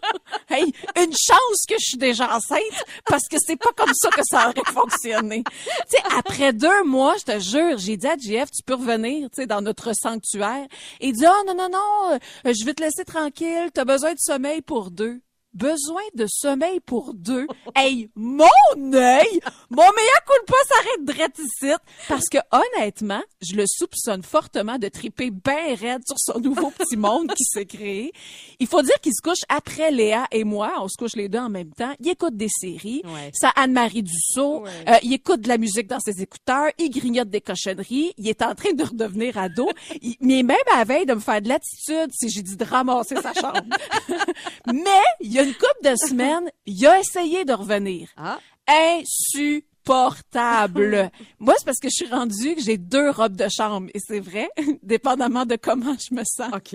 [0.50, 4.22] hey, une chance que je suis déjà enceinte, parce que c'est pas comme ça que
[4.24, 5.44] ça aurait fonctionné.
[5.44, 9.28] Tu sais, après deux mois, je te jure, j'ai dit à JF, tu peux revenir,
[9.30, 10.66] tu sais, dans notre sanctuaire.
[11.00, 12.12] Et il dit, non, non, non,
[12.46, 15.20] euh, je vais te laisser tranquille, t'as besoin de sommeil pour deux.
[15.54, 17.46] Besoin de sommeil pour deux.
[17.76, 18.44] Hey, mon
[18.92, 19.40] œil!
[19.70, 21.72] Mon meilleur coup de pas s'arrête drette ici.
[22.08, 26.96] Parce que, honnêtement, je le soupçonne fortement de triper bien raide sur son nouveau petit
[26.96, 28.12] monde qui s'est créé.
[28.60, 30.74] Il faut dire qu'il se couche après Léa et moi.
[30.80, 31.92] On se couche les deux en même temps.
[31.98, 33.02] Il écoute des séries.
[33.04, 33.30] Ouais.
[33.34, 34.64] Ça Anne-Marie Dussault.
[34.88, 36.68] Euh, il écoute de la musique dans ses écouteurs.
[36.78, 38.12] Il grignote des cochonneries.
[38.18, 39.68] Il est en train de redevenir ado.
[40.00, 42.64] Il- mais même à la veille de me faire de l'attitude si j'ai dit de
[42.64, 43.60] ramasser sa chambre.
[44.72, 48.08] mais, il y a une couple de semaines, il a essayé de revenir.
[48.16, 48.38] Ah.
[48.66, 51.10] Insupportable.
[51.38, 53.90] Moi, c'est parce que je suis rendue que j'ai deux robes de chambre.
[53.92, 54.48] Et c'est vrai,
[54.82, 56.50] dépendamment de comment je me sens.
[56.54, 56.74] OK.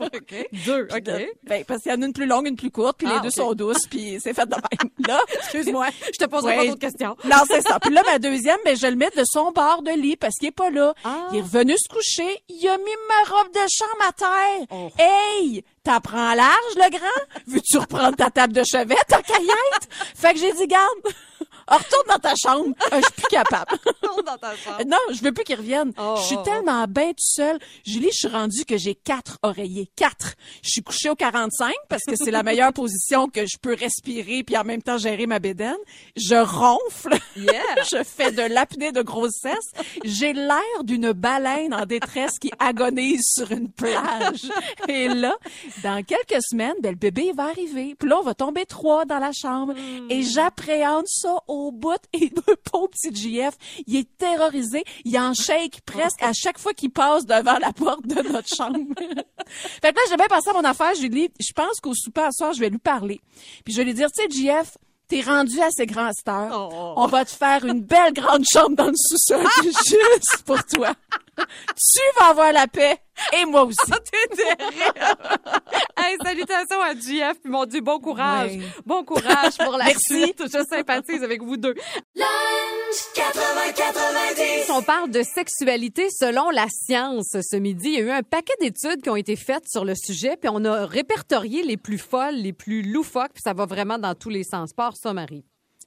[0.00, 0.48] OK.
[0.66, 1.10] Deux, OK.
[1.44, 3.20] Ben, parce qu'il y en a une plus longue, une plus courte, puis Ah, les
[3.20, 3.34] deux ok.
[3.34, 4.90] sont douces, puis c'est fait de même.
[5.08, 6.56] Là, Excuse-moi, je te poserai Ouais.
[6.58, 7.16] pas d'autres questions.
[7.24, 7.78] non, c'est ça.
[7.80, 10.48] Puis là, ma deuxième, ben, je le mets de son bord de lit parce qu'il
[10.48, 10.92] est pas là.
[11.04, 11.28] Ah.
[11.32, 12.42] Il est revenu se coucher.
[12.50, 14.66] Il a mis ma robe de chambre à terre.
[14.70, 14.90] Oh.
[14.98, 15.64] Hey!
[15.90, 17.42] T'apprends large, le grand?
[17.48, 19.88] Veux-tu reprendre ta table de chevet, ta caillette?
[20.14, 20.86] fait que j'ai dit, garde,
[21.76, 22.74] retourne dans ta chambre.
[22.92, 23.72] Euh, je suis plus capable.
[24.26, 24.84] dans ta chambre.
[24.86, 25.92] Non, je veux plus qu'il revienne.
[25.98, 27.58] Oh, je suis oh, tellement bien tout seul.
[27.84, 29.90] Julie, je suis rendue que j'ai quatre oreillers.
[29.96, 30.34] Quatre.
[30.62, 34.42] Je suis couchée au 45 parce que c'est la meilleure position que je peux respirer
[34.42, 35.76] puis en même temps gérer ma bédaine.
[36.16, 37.18] Je ronfle.
[37.36, 37.62] Yeah.
[37.90, 39.70] je fais de l'apnée de grossesse.
[40.04, 44.50] J'ai l'air d'une baleine en détresse qui agonise sur une plage.
[44.88, 45.36] Et là,
[45.82, 47.94] dans quelques semaines, ben, le bébé va arriver.
[47.98, 49.74] Puis là, on va tomber trois dans la chambre.
[50.08, 52.00] Et j'appréhende ça au bout.
[52.12, 53.54] Et le pauvre petit JF,
[53.86, 54.84] il est terrorisé.
[55.04, 58.78] Il en shake presque à chaque fois qu'il passe devant la porte de notre chambre.
[59.46, 60.94] fait que là, j'ai bien pensé à mon affaire.
[60.94, 63.20] Je lui dis, je pense qu'au souper à soir, je vais lui parler.
[63.64, 64.76] Puis je vais lui dire, tu sais, JF,
[65.10, 65.90] T'es rendu à cette
[66.28, 66.68] heure.
[66.72, 66.94] Oh.
[66.96, 70.94] On va te faire une belle grande chambre dans le sous-sol juste pour toi.
[71.36, 72.96] tu vas avoir la paix
[73.36, 73.76] et moi aussi.
[76.02, 78.52] Hey, salutations à JF, puis mon Dieu, bon courage.
[78.52, 78.60] Ouais.
[78.86, 80.22] Bon courage pour la Merci.
[80.24, 80.42] suite.
[80.46, 81.74] Je sympathise avec vous deux.
[84.72, 87.88] On parle de sexualité selon la science ce midi.
[87.88, 90.50] Il y a eu un paquet d'études qui ont été faites sur le sujet, puis
[90.52, 94.30] on a répertorié les plus folles, les plus loufoques, puis ça va vraiment dans tous
[94.30, 94.72] les sens.
[94.72, 95.44] Part ça, Marie.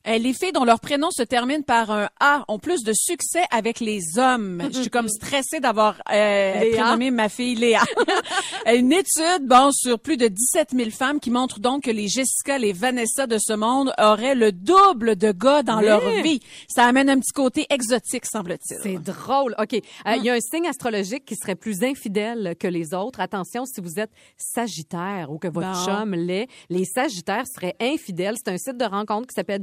[0.07, 3.43] Euh, Les filles dont leur prénom se termine par un A ont plus de succès
[3.51, 4.61] avec les hommes.
[4.73, 7.81] Je suis comme stressée d'avoir euh, prénommé ma fille Léa.
[8.73, 12.57] Une étude, bon, sur plus de 17 000 femmes qui montre donc que les Jessica,
[12.57, 16.39] les Vanessa de ce monde auraient le double de gars dans leur vie.
[16.67, 18.77] Ça amène un petit côté exotique, semble-t-il.
[18.83, 19.55] C'est drôle.
[19.59, 19.73] OK.
[19.73, 23.19] Euh, Il y a un signe astrologique qui serait plus infidèle que les autres.
[23.19, 25.85] Attention, si vous êtes Sagittaire ou que votre Bon.
[25.85, 28.35] chum l'est, les Sagittaires seraient infidèles.
[28.37, 29.61] C'est un site de rencontre qui s'appelle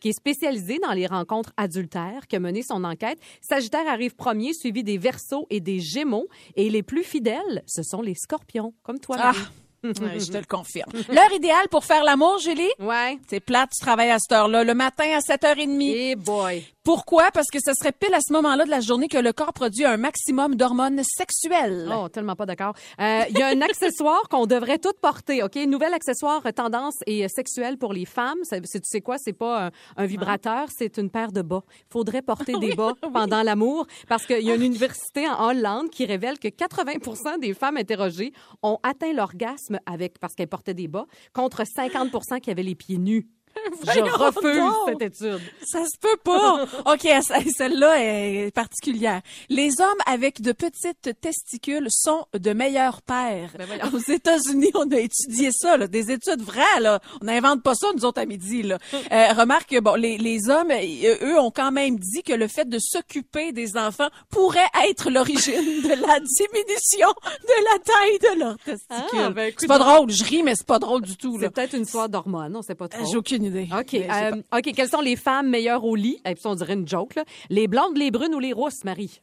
[0.00, 3.18] Qui est spécialisé dans les rencontres adultères, qui a mené son enquête.
[3.40, 6.28] Sagittaire arrive premier, suivi des Verseaux et des Gémeaux.
[6.56, 9.32] Et les plus fidèles, ce sont les Scorpions, comme toi, Ah,
[9.84, 10.90] Je te le confirme.
[11.08, 12.68] L'heure idéale pour faire l'amour, Julie?
[12.80, 13.18] Ouais.
[13.28, 15.92] C'est plate, tu travailles à cette heure-là, le matin à 7h30.
[15.94, 16.64] Eh boy.
[16.84, 17.30] Pourquoi?
[17.32, 19.84] Parce que ce serait pile à ce moment-là de la journée que le corps produit
[19.84, 21.86] un maximum d'hormones sexuelles.
[21.94, 22.74] Oh, tellement pas d'accord.
[22.98, 25.56] Euh, Il y a un accessoire qu'on devrait toutes porter, OK?
[25.66, 28.38] Nouvel accessoire euh, tendance et euh, sexuel pour les femmes.
[28.44, 29.16] C'est- tu sais quoi?
[29.18, 31.62] C'est pas un, un vibrateur, c'est une paire de bas.
[31.90, 36.06] Faudrait porter des bas pendant l'amour parce qu'il y a une université en Hollande qui
[36.06, 41.06] révèle que 80% des femmes interrogées ont atteint l'orgasme avec parce qu'elles portaient des bas
[41.32, 43.28] contre 50 qui avaient les pieds nus.
[43.94, 45.40] Je refuse cette étude.
[45.66, 46.64] Ça se peut pas.
[46.92, 49.20] OK, ce- celle-là est particulière.
[49.48, 53.50] Les hommes avec de petites testicules sont de meilleurs pères.
[53.58, 56.80] Ben Aux États-Unis, on a étudié ça, là, des études vraies.
[56.80, 57.00] Là.
[57.20, 58.62] On n'invente pas ça, nous autres, à midi.
[58.62, 58.78] Là.
[59.10, 62.46] Euh, remarque que bon, les, les hommes, euh, eux, ont quand même dit que le
[62.46, 67.08] fait de s'occuper des enfants pourrait être l'origine de la diminution
[67.42, 69.18] de la taille de leurs testicules.
[69.18, 70.10] Ah, ben, écoute c'est pas drôle.
[70.10, 71.38] Je ris, mais c'est pas drôle du tout.
[71.40, 73.04] C'est peut-être une histoire d'hormones, on sait pas trop.
[73.10, 73.68] J'ai aucune idée.
[73.76, 73.94] OK.
[73.94, 74.72] Euh, OK.
[74.74, 76.20] Quelles sont les femmes meilleures au lit?
[76.24, 77.24] Et puis, on dirait une joke, là.
[77.50, 79.20] Les blondes, les brunes ou les rousses, Marie?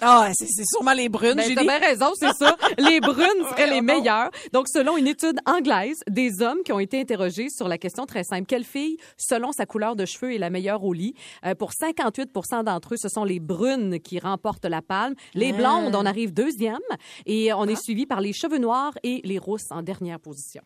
[0.00, 2.56] Ah, c'est c'est sûrement les brunes, Ben, t'as bien raison, c'est ça.
[2.78, 4.30] Les brunes seraient les meilleures.
[4.52, 8.22] Donc, selon une étude anglaise, des hommes qui ont été interrogés sur la question très
[8.22, 8.46] simple.
[8.46, 11.14] Quelle fille, selon sa couleur de cheveux, est la meilleure au lit?
[11.44, 12.30] Euh, pour 58
[12.64, 15.16] d'entre eux, ce sont les brunes qui remportent la palme.
[15.34, 15.56] Les Ah.
[15.56, 16.78] blondes, on arrive deuxième.
[17.26, 20.62] Et on est suivi par les cheveux noirs et les rousses en dernière position.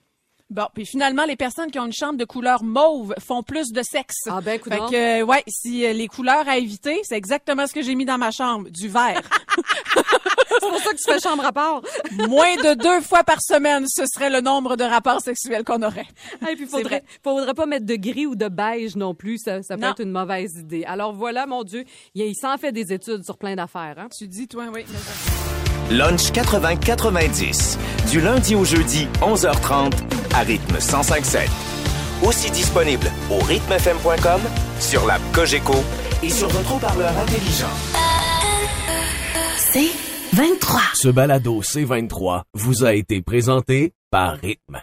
[0.53, 3.83] Bon, puis finalement, les personnes qui ont une chambre de couleur mauve font plus de
[3.83, 4.17] sexe.
[4.29, 4.89] Ah ben, Fait coudonc.
[4.91, 8.05] que, euh, ouais, si euh, les couleurs à éviter, c'est exactement ce que j'ai mis
[8.05, 9.23] dans ma chambre, du vert.
[10.61, 11.81] C'est pour ça que tu fais chambre à part.
[12.29, 16.07] Moins de deux fois par semaine, ce serait le nombre de rapports sexuels qu'on aurait.
[16.51, 17.05] Et puis, faudrait, vrai.
[17.25, 19.39] faudrait pas mettre de gris ou de beige non plus.
[19.39, 19.91] Ça, ça peut Non.
[19.93, 20.85] être une mauvaise idée.
[20.85, 21.85] Alors voilà, mon Dieu,
[22.15, 23.97] il, il s'en fait des études sur plein d'affaires.
[23.99, 24.09] Hein?
[24.17, 24.85] Tu dis, toi, oui.
[25.93, 27.77] Lunch 80-90.
[28.11, 29.93] Du lundi au jeudi, 11h30,
[30.35, 31.49] à rythme 105.7.
[32.27, 34.41] Aussi disponible au rythmefm.com,
[34.81, 35.75] sur l'app Cogeco
[36.23, 37.67] et sur votre haut-parleur intelligent.
[39.59, 39.91] C'est
[40.33, 40.81] 23.
[40.95, 44.81] Ce balado C23 vous a été présenté par Rythme.